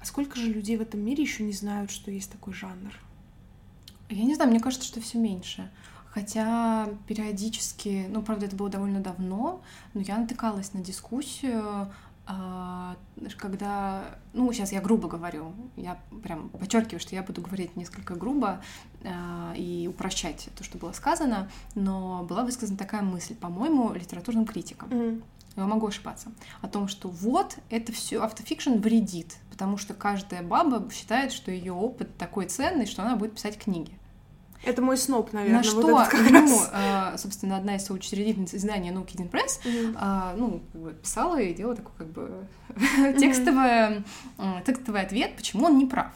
А 0.01 0.05
сколько 0.05 0.39
же 0.39 0.53
людей 0.53 0.77
в 0.77 0.83
этом 0.83 1.01
мире 1.01 1.23
еще 1.23 1.43
не 1.43 1.53
знают, 1.53 1.91
что 1.91 2.11
есть 2.11 2.31
такой 2.31 2.55
жанр? 2.55 2.93
Я 4.09 4.25
не 4.25 4.35
знаю, 4.35 4.51
мне 4.51 4.61
кажется, 4.61 4.87
что 4.87 5.01
все 5.01 5.19
меньше. 5.19 5.71
Хотя 6.11 6.91
периодически, 7.07 8.07
ну, 8.11 8.23
правда, 8.23 8.47
это 8.47 8.57
было 8.57 8.69
довольно 8.69 9.01
давно, 9.01 9.63
но 9.95 10.01
я 10.01 10.19
натыкалась 10.19 10.75
на 10.75 10.81
дискуссию, 10.81 11.91
когда, 13.37 14.17
ну, 14.33 14.53
сейчас 14.53 14.73
я 14.73 14.81
грубо 14.81 15.09
говорю, 15.09 15.53
я 15.77 15.99
прям 16.23 16.49
подчеркиваю, 16.51 17.01
что 17.01 17.15
я 17.15 17.23
буду 17.23 17.43
говорить 17.43 17.77
несколько 17.77 18.15
грубо 18.15 18.63
а, 19.05 19.53
и 19.57 19.89
упрощать 19.89 20.49
то, 20.57 20.65
что 20.65 20.79
было 20.79 20.93
сказано, 20.93 21.51
но 21.75 22.25
была 22.25 22.45
высказана 22.45 22.79
такая 22.79 23.03
мысль, 23.03 23.35
по-моему, 23.35 23.93
литературным 23.93 24.47
критикам. 24.47 24.89
Mm-hmm 24.89 25.23
я 25.57 25.67
могу 25.67 25.87
ошибаться, 25.87 26.33
о 26.61 26.69
том, 26.69 26.89
что 26.89 27.09
вот 27.09 27.59
это 27.71 27.93
все 27.93 28.23
автофикшн 28.23 28.77
вредит, 28.77 29.37
потому 29.51 29.77
что 29.77 29.95
каждая 29.95 30.43
баба 30.43 30.89
считает, 30.91 31.33
что 31.33 31.51
ее 31.51 31.73
опыт 31.73 32.17
такой 32.17 32.47
ценный, 32.47 32.87
что 32.87 33.03
она 33.03 33.17
будет 33.17 33.35
писать 33.35 33.59
книги. 33.59 33.93
Это 34.65 34.83
мой 34.83 34.97
сноп, 34.97 35.33
наверное. 35.33 35.59
На 35.59 35.63
что, 35.63 35.83
вот 35.83 36.09
ну, 36.31 36.61
э, 36.73 37.17
собственно, 37.19 37.57
одна 37.57 37.77
из 37.77 37.85
соучредительниц 37.85 38.55
издания 38.55 38.93
«Науки 38.93 39.17
Hidden 39.17 39.31
Press», 39.31 39.61
mm-hmm. 39.65 40.35
ну, 40.37 40.63
как 40.73 40.81
бы 40.81 40.93
писала 40.93 41.41
и 41.41 41.53
делала 41.53 41.77
такой, 41.77 41.93
как 41.99 42.07
бы, 42.09 42.47
текстовый, 43.19 44.05
э, 44.39 44.63
текстовый 44.65 45.03
ответ, 45.03 45.35
почему 45.37 45.67
он 45.67 45.79
не 45.79 45.87
прав. 45.87 46.13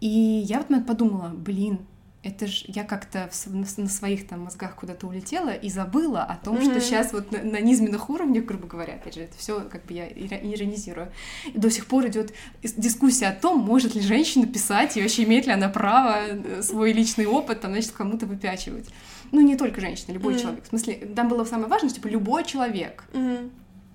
И 0.00 0.08
я 0.08 0.58
в 0.58 0.60
этот 0.60 0.70
момент 0.70 0.88
подумала, 0.88 1.28
блин, 1.28 1.80
это 2.22 2.46
же 2.46 2.64
я 2.68 2.84
как-то 2.84 3.30
на 3.46 3.88
своих 3.88 4.28
там 4.28 4.40
мозгах 4.40 4.76
куда-то 4.76 5.06
улетела 5.06 5.50
и 5.50 5.70
забыла 5.70 6.22
о 6.22 6.36
том, 6.36 6.56
mm-hmm. 6.56 6.70
что 6.70 6.80
сейчас 6.80 7.12
вот 7.14 7.32
на, 7.32 7.42
на 7.42 7.60
низменных 7.60 8.10
уровнях, 8.10 8.44
грубо 8.44 8.66
говоря, 8.66 8.94
опять 8.94 9.14
же, 9.14 9.22
это 9.22 9.38
все 9.38 9.60
как 9.62 9.86
бы 9.86 9.94
я 9.94 10.06
иронизирую. 10.06 11.10
И 11.46 11.58
до 11.58 11.70
сих 11.70 11.86
пор 11.86 12.08
идет 12.08 12.34
дискуссия 12.62 13.28
о 13.28 13.32
том, 13.32 13.60
может 13.60 13.94
ли 13.94 14.02
женщина 14.02 14.46
писать 14.46 14.98
и 14.98 15.02
вообще 15.02 15.24
имеет 15.24 15.46
ли 15.46 15.52
она 15.52 15.70
право 15.70 16.26
э, 16.26 16.62
свой 16.62 16.92
личный 16.92 17.24
опыт 17.24 17.62
там, 17.62 17.72
значит, 17.72 17.92
кому-то 17.92 18.26
выпячивать. 18.26 18.88
Ну, 19.32 19.40
не 19.40 19.56
только 19.56 19.80
женщина, 19.80 20.12
любой 20.12 20.34
mm-hmm. 20.34 20.40
человек. 20.40 20.64
В 20.64 20.68
смысле, 20.68 20.94
там 21.16 21.28
было 21.28 21.44
самое 21.44 21.68
важное, 21.68 21.90
типа, 21.90 22.06
любой 22.08 22.44
человек. 22.44 23.04
Mm-hmm. 23.12 23.50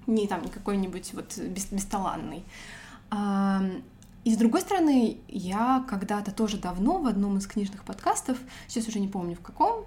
Не 0.07 0.27
там 0.27 0.47
какой-нибудь 0.47 1.13
вот 1.13 1.37
бес- 1.37 1.71
бесталанный. 1.71 2.43
И 4.25 4.33
с 4.33 4.37
другой 4.37 4.61
стороны, 4.61 5.17
я 5.27 5.85
когда-то 5.87 6.31
тоже 6.33 6.57
давно 6.57 6.97
в 6.97 7.05
одном 7.05 7.37
из 7.37 7.45
книжных 7.45 7.83
подкастов, 7.85 8.37
сейчас 8.67 8.87
уже 8.87 8.99
не 8.99 9.07
помню 9.07 9.35
в 9.35 9.41
каком, 9.41 9.85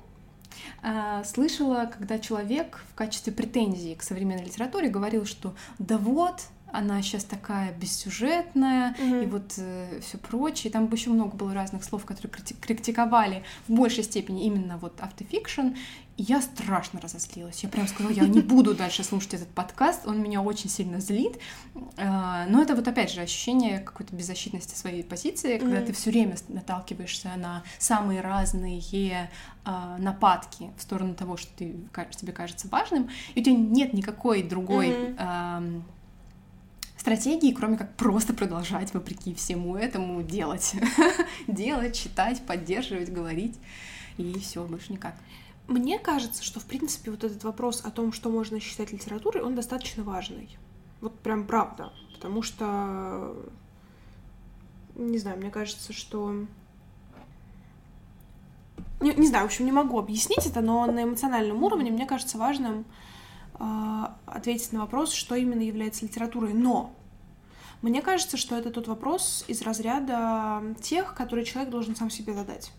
а, 0.81 1.25
слышала, 1.25 1.91
когда 1.93 2.21
человек 2.21 2.81
в 2.93 2.95
качестве 2.95 3.33
претензии 3.33 3.95
к 3.95 4.03
современной 4.03 4.45
литературе 4.45 4.89
говорил, 4.89 5.27
что 5.27 5.55
да 5.81 5.99
вот, 5.99 6.43
она 6.71 7.03
сейчас 7.03 7.25
такая 7.25 7.73
бессюжетная 7.73 8.95
mm-hmm. 8.95 9.25
и 9.25 9.27
вот 9.27 9.55
э, 9.57 10.01
все 10.03 10.19
прочее. 10.19 10.71
Там 10.71 10.89
еще 10.93 11.11
много 11.11 11.35
было 11.35 11.55
разных 11.55 11.83
слов, 11.83 12.05
которые 12.05 12.31
критиковали 12.61 13.43
в 13.67 13.73
большей 13.73 14.05
степени 14.05 14.45
именно 14.45 14.77
вот 14.77 15.01
автофикшн. 15.01 15.69
И 16.19 16.25
я 16.25 16.43
страшно 16.43 17.01
разозлилась. 17.01 17.63
Я 17.63 17.69
прям 17.69 17.87
сказала, 17.87 18.13
я 18.13 18.27
не 18.27 18.41
буду 18.41 18.75
дальше 18.75 19.05
слушать 19.05 19.35
этот 19.35 19.49
подкаст, 19.51 20.05
он 20.05 20.21
меня 20.21 20.43
очень 20.43 20.69
сильно 20.69 20.99
злит. 20.99 21.39
Э, 21.97 22.45
но 22.49 22.61
это 22.61 22.75
вот 22.75 22.89
опять 22.89 23.13
же 23.13 23.21
ощущение 23.21 23.79
какой-то 23.79 24.17
беззащитности 24.17 24.75
своей 24.75 25.05
позиции, 25.05 25.59
когда 25.59 25.81
ты 25.81 25.93
все 25.93 26.11
время 26.11 26.37
наталкиваешься 26.49 27.31
на 27.37 27.63
самые 27.79 28.21
разные 28.21 29.31
э, 29.65 29.97
нападки 29.99 30.73
в 30.77 30.83
сторону 30.83 31.15
того, 31.15 31.37
что 31.37 31.53
ты, 31.57 31.77
тебе 32.11 32.33
кажется 32.33 32.67
важным, 32.67 33.09
и 33.37 33.41
у 33.41 33.45
тебя 33.45 33.55
нет 33.55 33.93
никакой 33.93 34.43
другой 34.43 35.15
стратегии, 36.97 37.53
кроме 37.53 37.77
как 37.77 37.95
просто 37.95 38.35
продолжать 38.35 38.93
вопреки 38.93 39.33
всему 39.35 39.77
этому 39.77 40.21
делать. 40.25 40.75
делать, 41.47 41.97
читать, 41.97 42.43
поддерживать, 42.45 43.13
говорить. 43.13 43.57
И 44.17 44.37
все, 44.41 44.65
больше 44.65 44.93
никак. 44.93 45.15
Мне 45.69 45.99
кажется, 45.99 46.43
что, 46.43 46.61
в 46.61 46.65
принципе, 46.65 47.11
вот 47.11 47.25
этот 47.25 47.45
вопрос 47.45 47.83
о 47.85 47.91
том, 47.91 48.15
что 48.15 48.31
можно 48.31 48.59
считать 48.59 48.91
литературой, 48.91 49.43
он 49.43 49.55
достаточно 49.55 50.03
важный. 50.03 50.57
Вот 51.03 51.19
прям 51.21 51.47
правда. 51.47 51.93
Потому 52.15 52.41
что, 52.43 53.37
не 54.95 55.19
знаю, 55.19 55.37
мне 55.39 55.51
кажется, 55.51 55.93
что... 55.93 56.47
Не, 59.01 59.13
не 59.13 59.29
знаю, 59.29 59.45
в 59.45 59.49
общем, 59.49 59.67
не 59.67 59.73
могу 59.73 59.99
объяснить 59.99 60.47
это, 60.47 60.63
но 60.63 60.87
на 60.87 61.05
эмоциональном 61.05 61.63
уровне 61.63 61.91
мне 61.91 62.07
кажется 62.07 62.39
важным 62.39 62.87
а, 63.55 64.17
ответить 64.25 64.73
на 64.73 64.81
вопрос, 64.81 65.13
что 65.13 65.35
именно 65.35 65.61
является 65.61 66.07
литературой. 66.07 66.55
Но 66.55 66.95
мне 67.83 68.01
кажется, 68.01 68.39
что 68.39 68.57
это 68.57 68.71
тот 68.71 68.89
вопрос 68.89 69.45
из 69.49 69.61
разряда 69.61 70.63
тех, 70.81 71.15
которые 71.15 71.45
человек 71.45 71.71
должен 71.71 71.95
сам 71.95 72.09
себе 72.09 72.33
задать. 72.33 72.73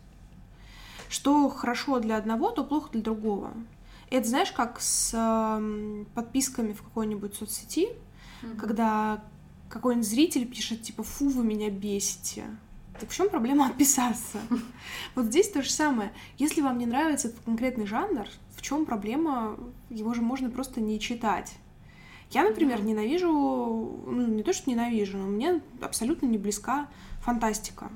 Что 1.09 1.49
хорошо 1.49 1.99
для 1.99 2.17
одного, 2.17 2.51
то 2.51 2.63
плохо 2.63 2.91
для 2.91 3.01
другого. 3.01 3.51
Это 4.09 4.27
знаешь, 4.27 4.51
как 4.51 4.79
с 4.79 5.11
подписками 6.13 6.73
в 6.73 6.81
какой-нибудь 6.83 7.35
соцсети, 7.35 7.89
mm-hmm. 8.41 8.55
когда 8.57 9.23
какой-нибудь 9.69 10.07
зритель 10.07 10.47
пишет, 10.47 10.83
типа, 10.83 11.03
фу, 11.03 11.29
вы 11.29 11.43
меня 11.43 11.69
бесите. 11.69 12.45
Так 12.99 13.09
в 13.09 13.15
чем 13.15 13.29
проблема 13.29 13.67
отписаться? 13.67 14.39
Вот 15.15 15.25
здесь 15.25 15.49
то 15.49 15.61
же 15.61 15.69
самое. 15.69 16.11
Если 16.37 16.61
вам 16.61 16.77
не 16.77 16.85
нравится 16.85 17.29
этот 17.29 17.39
конкретный 17.41 17.85
жанр, 17.85 18.27
в 18.55 18.61
чем 18.61 18.85
проблема? 18.85 19.57
Его 19.89 20.13
же 20.13 20.21
можно 20.21 20.49
просто 20.49 20.81
не 20.81 20.99
читать. 20.99 21.55
Я, 22.31 22.43
например, 22.43 22.83
ненавижу, 22.83 23.29
ну, 24.05 24.27
не 24.27 24.43
то, 24.43 24.53
что 24.53 24.69
ненавижу, 24.69 25.17
но 25.17 25.25
мне 25.27 25.61
абсолютно 25.81 26.27
не 26.27 26.37
близка 26.37 26.87
фантастика. 27.21 27.89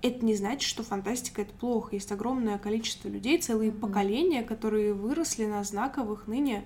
Это 0.00 0.24
не 0.24 0.34
значит, 0.34 0.68
что 0.68 0.82
фантастика 0.82 1.42
это 1.42 1.52
плохо. 1.52 1.96
Есть 1.96 2.12
огромное 2.12 2.58
количество 2.58 3.08
людей, 3.08 3.38
целые 3.38 3.70
mm-hmm. 3.70 3.80
поколения, 3.80 4.42
которые 4.42 4.94
выросли 4.94 5.46
на 5.46 5.64
знаковых 5.64 6.26
ныне 6.28 6.64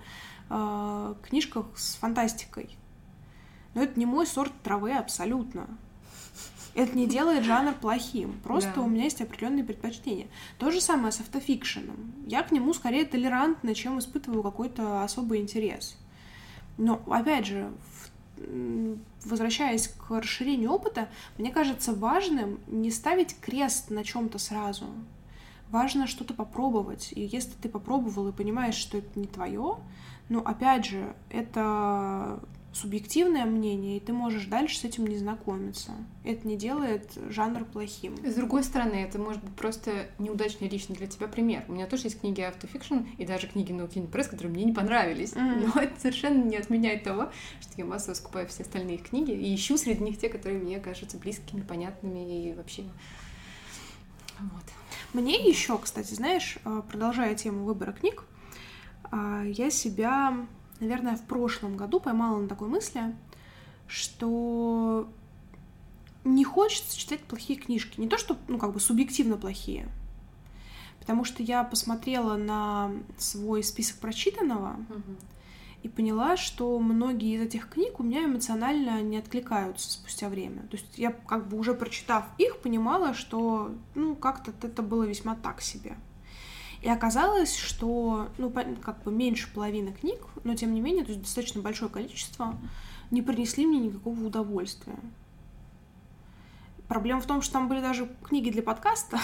э, 0.50 1.14
книжках 1.22 1.66
с 1.76 1.94
фантастикой. 1.94 2.76
Но 3.74 3.82
это 3.82 3.98
не 3.98 4.04
мой 4.04 4.26
сорт 4.26 4.52
травы 4.62 4.92
абсолютно. 4.92 5.66
Это 6.74 6.96
не 6.96 7.06
делает 7.06 7.44
жанр 7.44 7.74
плохим. 7.74 8.38
Просто 8.42 8.72
да. 8.76 8.80
у 8.82 8.88
меня 8.88 9.04
есть 9.04 9.20
определенные 9.20 9.64
предпочтения. 9.64 10.28
То 10.58 10.70
же 10.70 10.80
самое 10.80 11.12
с 11.12 11.20
автофикшеном. 11.20 12.12
Я 12.26 12.42
к 12.42 12.50
нему 12.50 12.72
скорее 12.72 13.04
толерантна, 13.04 13.74
чем 13.74 13.98
испытываю 13.98 14.42
какой-то 14.42 15.02
особый 15.02 15.40
интерес. 15.40 15.96
Но, 16.78 17.02
опять 17.06 17.46
же, 17.46 17.70
возвращаясь 19.24 19.88
к 19.88 20.10
расширению 20.10 20.72
опыта, 20.72 21.08
мне 21.38 21.50
кажется 21.50 21.94
важным 21.94 22.60
не 22.66 22.90
ставить 22.90 23.38
крест 23.40 23.90
на 23.90 24.04
чем-то 24.04 24.38
сразу. 24.38 24.86
Важно 25.70 26.06
что-то 26.06 26.34
попробовать. 26.34 27.12
И 27.12 27.22
если 27.22 27.52
ты 27.62 27.68
попробовал 27.68 28.28
и 28.28 28.32
понимаешь, 28.32 28.74
что 28.74 28.98
это 28.98 29.18
не 29.18 29.26
твое, 29.26 29.78
ну, 30.28 30.40
опять 30.40 30.84
же, 30.84 31.14
это 31.30 32.40
субъективное 32.72 33.44
мнение, 33.44 33.98
и 33.98 34.00
ты 34.00 34.12
можешь 34.12 34.46
дальше 34.46 34.78
с 34.78 34.84
этим 34.84 35.06
не 35.06 35.18
знакомиться. 35.18 35.92
Это 36.24 36.48
не 36.48 36.56
делает 36.56 37.12
жанр 37.28 37.64
плохим. 37.64 38.16
С 38.24 38.34
другой 38.34 38.64
стороны, 38.64 38.96
это 38.96 39.18
может 39.18 39.42
быть 39.42 39.54
просто 39.54 40.06
неудачный 40.18 40.68
лично 40.68 40.94
для 40.94 41.06
тебя 41.06 41.28
пример. 41.28 41.64
У 41.68 41.72
меня 41.72 41.86
тоже 41.86 42.04
есть 42.04 42.20
книги 42.20 42.40
автофикшн 42.40 43.00
и 43.18 43.26
даже 43.26 43.46
книги 43.46 43.72
No 43.72 43.88
King 43.88 44.10
Press, 44.10 44.28
которые 44.28 44.52
мне 44.52 44.64
не 44.64 44.72
понравились. 44.72 45.32
Mm-hmm. 45.32 45.72
Но 45.74 45.82
это 45.82 46.00
совершенно 46.00 46.42
не 46.42 46.56
отменяет 46.56 47.04
того, 47.04 47.30
что 47.60 47.72
я 47.76 47.84
массово 47.84 48.14
скупаю 48.14 48.48
все 48.48 48.62
остальные 48.62 48.98
книги 48.98 49.32
и 49.32 49.54
ищу 49.54 49.76
среди 49.76 50.02
них 50.02 50.18
те, 50.18 50.28
которые 50.28 50.58
мне 50.58 50.80
кажутся 50.80 51.18
близкими, 51.18 51.60
понятными 51.60 52.48
и 52.48 52.54
вообще... 52.54 52.84
Вот. 54.40 54.64
Мне 55.12 55.36
еще, 55.46 55.78
кстати, 55.78 56.14
знаешь, 56.14 56.58
э, 56.64 56.82
продолжая 56.88 57.34
тему 57.34 57.64
выбора 57.64 57.92
книг, 57.92 58.24
э, 59.12 59.44
я 59.54 59.70
себя 59.70 60.46
наверное, 60.82 61.16
в 61.16 61.22
прошлом 61.22 61.76
году 61.76 62.00
поймала 62.00 62.38
на 62.38 62.48
такой 62.48 62.68
мысли, 62.68 63.14
что 63.86 65.08
не 66.24 66.44
хочется 66.44 66.96
читать 66.96 67.20
плохие 67.20 67.58
книжки. 67.58 68.00
Не 68.00 68.08
то, 68.08 68.18
что, 68.18 68.36
ну, 68.48 68.58
как 68.58 68.72
бы 68.72 68.80
субъективно 68.80 69.36
плохие. 69.36 69.88
Потому 71.00 71.24
что 71.24 71.42
я 71.42 71.64
посмотрела 71.64 72.36
на 72.36 72.92
свой 73.18 73.64
список 73.64 73.98
прочитанного 73.98 74.76
угу. 74.88 75.16
и 75.82 75.88
поняла, 75.88 76.36
что 76.36 76.78
многие 76.78 77.34
из 77.34 77.42
этих 77.42 77.68
книг 77.68 77.98
у 77.98 78.04
меня 78.04 78.24
эмоционально 78.24 79.02
не 79.02 79.16
откликаются 79.16 79.90
спустя 79.90 80.28
время. 80.28 80.62
То 80.70 80.76
есть 80.76 80.96
я, 80.96 81.10
как 81.10 81.48
бы 81.48 81.58
уже 81.58 81.74
прочитав 81.74 82.26
их, 82.38 82.58
понимала, 82.58 83.14
что, 83.14 83.74
ну, 83.96 84.14
как-то 84.14 84.52
это 84.64 84.82
было 84.82 85.02
весьма 85.02 85.34
так 85.34 85.60
себе. 85.60 85.96
И 86.82 86.88
оказалось, 86.88 87.56
что, 87.56 88.28
ну, 88.38 88.50
как 88.50 89.04
бы 89.04 89.12
меньше 89.12 89.48
половины 89.54 89.92
книг, 89.92 90.20
но 90.42 90.54
тем 90.56 90.74
не 90.74 90.80
менее, 90.80 91.04
то 91.04 91.10
есть 91.10 91.22
достаточно 91.22 91.62
большое 91.62 91.90
количество, 91.90 92.56
не 93.12 93.22
принесли 93.22 93.66
мне 93.66 93.78
никакого 93.78 94.26
удовольствия. 94.26 94.96
Проблема 96.88 97.20
в 97.20 97.26
том, 97.26 97.40
что 97.40 97.52
там 97.54 97.68
были 97.68 97.80
даже 97.80 98.10
книги 98.24 98.50
для 98.50 98.62
подкаста. 98.62 99.18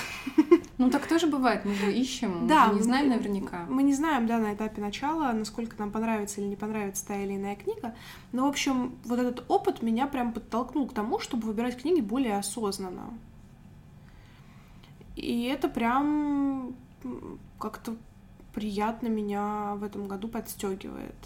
Ну 0.79 0.89
так 0.91 1.09
тоже 1.09 1.27
бывает, 1.27 1.65
мы 1.65 1.75
же 1.75 1.93
ищем, 1.93 2.47
да, 2.47 2.69
мы 2.69 2.77
не 2.77 2.83
знаем 2.83 3.09
наверняка. 3.09 3.67
Мы 3.69 3.83
не 3.83 3.93
знаем, 3.93 4.29
да, 4.29 4.39
на 4.39 4.55
этапе 4.55 4.81
начала, 4.81 5.33
насколько 5.33 5.77
нам 5.79 5.91
понравится 5.91 6.41
или 6.41 6.47
не 6.47 6.57
понравится 6.57 7.05
та 7.05 7.17
или 7.17 7.35
иная 7.35 7.57
книга. 7.57 7.97
Но, 8.31 8.47
в 8.47 8.49
общем, 8.49 8.95
вот 9.05 9.19
этот 9.19 9.45
опыт 9.49 9.83
меня 9.83 10.07
прям 10.07 10.33
подтолкнул 10.33 10.87
к 10.87 10.95
тому, 10.95 11.19
чтобы 11.19 11.49
выбирать 11.49 11.77
книги 11.83 12.01
более 12.01 12.39
осознанно. 12.39 13.13
И 15.17 15.43
это 15.43 15.69
прям 15.69 16.77
как-то 17.59 17.97
приятно 18.55 19.09
меня 19.09 19.75
в 19.77 19.85
этом 19.85 20.09
году 20.09 20.29
подстегивает. 20.29 21.17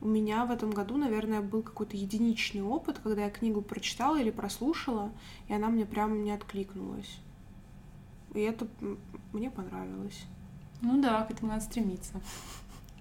У 0.00 0.06
меня 0.06 0.44
в 0.44 0.52
этом 0.52 0.70
году, 0.70 0.96
наверное, 0.96 1.40
был 1.40 1.62
какой-то 1.62 1.96
единичный 1.96 2.62
опыт, 2.62 3.00
когда 3.02 3.24
я 3.24 3.30
книгу 3.30 3.62
прочитала 3.62 4.20
или 4.20 4.30
прослушала, 4.30 5.10
и 5.48 5.54
она 5.54 5.68
мне 5.68 5.86
прям 5.86 6.22
не 6.22 6.30
откликнулась. 6.30 7.18
И 8.34 8.40
это 8.40 8.68
мне 9.32 9.50
понравилось. 9.50 10.24
Ну 10.82 11.00
да, 11.02 11.24
к 11.24 11.32
этому 11.32 11.50
надо 11.50 11.64
стремиться. 11.64 12.20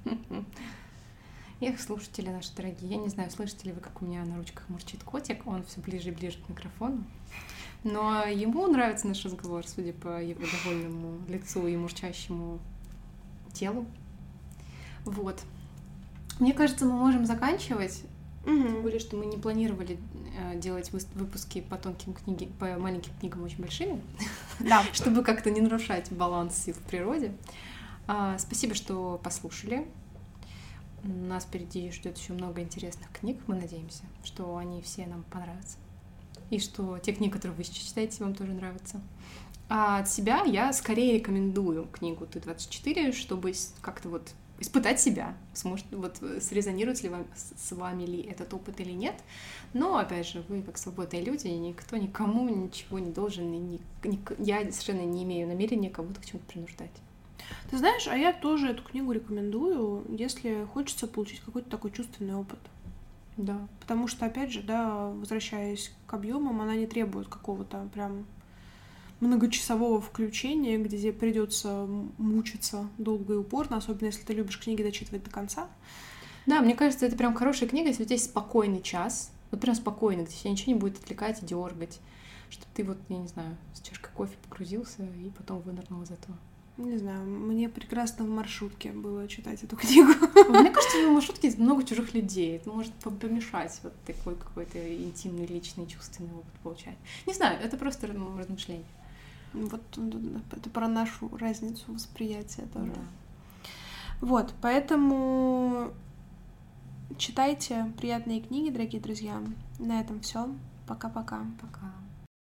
Эх, 1.60 1.80
слушатели 1.80 2.30
наши 2.30 2.56
дорогие, 2.56 2.92
я 2.92 2.98
не 2.98 3.10
знаю, 3.10 3.30
слышите 3.30 3.68
ли 3.68 3.74
вы, 3.74 3.82
как 3.82 4.02
у 4.02 4.06
меня 4.06 4.24
на 4.26 4.38
ручках 4.38 4.68
мурчит 4.70 5.04
котик, 5.04 5.46
он 5.46 5.64
все 5.64 5.82
ближе 5.82 6.10
и 6.10 6.12
ближе 6.12 6.38
к 6.40 6.50
микрофону. 6.50 7.04
Но 7.92 8.26
ему 8.26 8.68
нравится 8.68 9.08
наш 9.08 9.24
разговор, 9.24 9.66
судя 9.66 9.94
по 9.94 10.22
его 10.22 10.42
довольному 10.42 11.20
лицу 11.30 11.68
и 11.68 11.78
мурчащему 11.78 12.60
телу. 13.54 13.86
Вот. 15.06 15.42
Мне 16.40 16.54
кажется, 16.54 16.86
мы 16.86 16.94
можем 16.94 17.26
заканчивать. 17.26 18.04
Угу. 18.46 18.56
Тем 18.56 18.82
более, 18.82 19.00
что 19.00 19.16
мы 19.16 19.26
не 19.26 19.38
планировали 19.38 19.98
э, 20.38 20.60
делать 20.60 20.92
выпуски 20.92 21.62
по 21.62 21.78
тонким 21.78 22.14
книгам, 22.14 22.50
по 22.60 22.78
маленьким 22.78 23.14
книгам 23.20 23.44
очень 23.44 23.60
большими. 23.60 24.02
Да. 24.60 24.84
Чтобы 24.94 25.24
как-то 25.24 25.50
не 25.50 25.62
нарушать 25.62 26.12
баланс 26.12 26.58
сил 26.58 26.74
в 26.74 26.82
природе. 26.90 27.32
А, 28.08 28.38
спасибо, 28.38 28.74
что 28.74 29.20
послушали. 29.24 29.88
Нас 31.04 31.46
впереди 31.46 31.90
ждет 31.92 32.18
еще 32.18 32.34
много 32.34 32.62
интересных 32.62 33.10
книг. 33.12 33.40
Мы 33.48 33.56
надеемся, 33.56 34.04
что 34.24 34.58
они 34.58 34.82
все 34.82 35.06
нам 35.06 35.24
понравятся 35.32 35.78
и 36.50 36.60
что 36.60 36.98
те 37.00 37.14
книги, 37.14 37.32
которые 37.32 37.58
вы 37.58 37.64
сейчас 37.64 37.88
читаете, 37.88 38.24
вам 38.24 38.34
тоже 38.34 38.54
нравятся. 38.54 39.02
А 39.70 40.00
от 40.00 40.10
себя 40.10 40.44
я 40.46 40.72
скорее 40.72 41.16
рекомендую 41.16 41.88
книгу 41.88 42.26
«Ты-24», 42.26 43.12
чтобы 43.12 43.54
как-то 43.82 44.10
вот 44.10 44.34
испытать 44.60 45.00
себя, 45.00 45.36
сможет, 45.54 45.86
вот 45.92 46.20
срезонирует 46.42 47.04
ли 47.04 47.10
вам, 47.10 47.28
с 47.36 47.72
вами 47.76 48.06
ли 48.06 48.22
этот 48.22 48.54
опыт 48.54 48.80
или 48.80 48.92
нет. 48.92 49.16
Но, 49.74 49.98
опять 49.98 50.28
же, 50.28 50.44
вы 50.48 50.62
как 50.62 50.78
свободные 50.78 51.24
люди, 51.24 51.48
никто 51.48 51.98
никому 51.98 52.50
ничего 52.50 53.00
не 53.00 53.12
должен, 53.12 53.54
и 53.54 53.58
ни, 53.58 53.82
ни, 54.04 54.20
я 54.42 54.60
совершенно 54.72 55.06
не 55.06 55.24
имею 55.24 55.48
намерения 55.48 55.90
кого-то 55.90 56.22
к 56.22 56.26
чему-то 56.26 56.46
принуждать. 56.46 56.92
Ты 57.70 57.78
знаешь, 57.78 58.08
а 58.08 58.18
я 58.18 58.34
тоже 58.34 58.70
эту 58.70 58.84
книгу 58.84 59.12
рекомендую, 59.12 60.06
если 60.10 60.66
хочется 60.74 61.08
получить 61.08 61.42
какой-то 61.42 61.70
такой 61.70 61.92
чувственный 61.92 62.36
опыт. 62.36 62.60
Да. 63.38 63.68
Потому 63.80 64.08
что, 64.08 64.26
опять 64.26 64.52
же, 64.52 64.62
да, 64.62 65.10
возвращаясь 65.10 65.94
к 66.08 66.14
объемам, 66.14 66.60
она 66.62 66.76
не 66.76 66.88
требует 66.88 67.28
какого-то 67.28 67.88
прям 67.94 68.26
многочасового 69.20 70.02
включения, 70.02 70.78
где 70.78 71.12
придется 71.12 71.88
мучиться 72.18 72.88
долго 72.98 73.36
и 73.36 73.38
упорно, 73.38 73.78
особенно 73.78 74.08
если 74.08 74.24
ты 74.24 74.34
любишь 74.34 74.60
книги 74.60 74.84
дочитывать 74.84 75.24
до 75.24 75.30
конца. 75.30 75.68
Да, 76.46 76.62
мне 76.62 76.76
кажется, 76.76 77.06
это 77.06 77.16
прям 77.16 77.34
хорошая 77.34 77.70
книга, 77.70 77.90
если 77.90 78.04
у 78.04 78.06
тебя 78.06 78.16
есть 78.16 78.30
спокойный 78.30 78.82
час, 78.82 79.32
вот 79.52 79.62
прям 79.62 79.76
спокойный, 79.76 80.24
где 80.24 80.36
тебя 80.36 80.52
ничего 80.52 80.74
не 80.74 80.80
будет 80.80 80.98
отвлекать 80.98 81.42
и 81.42 81.46
дергать, 81.46 82.00
чтобы 82.50 82.68
ты 82.74 82.84
вот, 82.84 82.98
я 83.10 83.18
не 83.18 83.28
знаю, 83.28 83.58
с 83.74 83.82
чашкой 83.82 84.12
кофе 84.14 84.36
погрузился 84.44 85.04
и 85.04 85.30
потом 85.32 85.62
вынырнул 85.62 86.02
из 86.04 86.12
этого. 86.12 86.38
Не 86.78 86.98
знаю, 86.98 87.26
мне 87.26 87.70
прекрасно 87.70 88.24
в 88.24 88.30
маршрутке 88.30 88.92
было 88.92 89.28
читать 89.28 89.64
эту 89.64 89.76
книгу. 89.78 90.12
Мне 90.50 90.70
кажется, 90.70 91.08
в 91.08 91.12
маршрутке 91.12 91.52
много 91.58 91.84
чужих 91.84 92.14
людей. 92.14 92.58
Это 92.58 92.70
может 92.70 92.94
помешать 92.94 93.80
вот 93.82 93.94
такой 94.06 94.36
какой-то 94.36 94.78
интимный, 94.96 95.48
личный, 95.48 95.88
чувственный 95.88 96.32
опыт 96.34 96.54
получать. 96.62 96.98
Не 97.26 97.34
знаю, 97.34 97.60
это 97.60 97.78
просто 97.78 98.08
размышление. 98.08 98.86
Вот 99.54 99.82
это 100.52 100.70
про 100.70 100.88
нашу 100.88 101.36
разницу 101.36 101.92
восприятия 101.92 102.68
тоже. 102.74 102.92
Да. 102.92 103.02
Вот, 104.22 104.54
поэтому 104.62 105.92
читайте 107.18 107.92
приятные 107.98 108.42
книги, 108.42 108.72
дорогие 108.72 109.02
друзья. 109.02 109.42
На 109.80 110.02
этом 110.02 110.20
все. 110.20 110.48
Пока-пока. 110.86 111.40
Пока. 111.40 111.68
-пока. 111.68 111.70
Пока. 111.72 112.07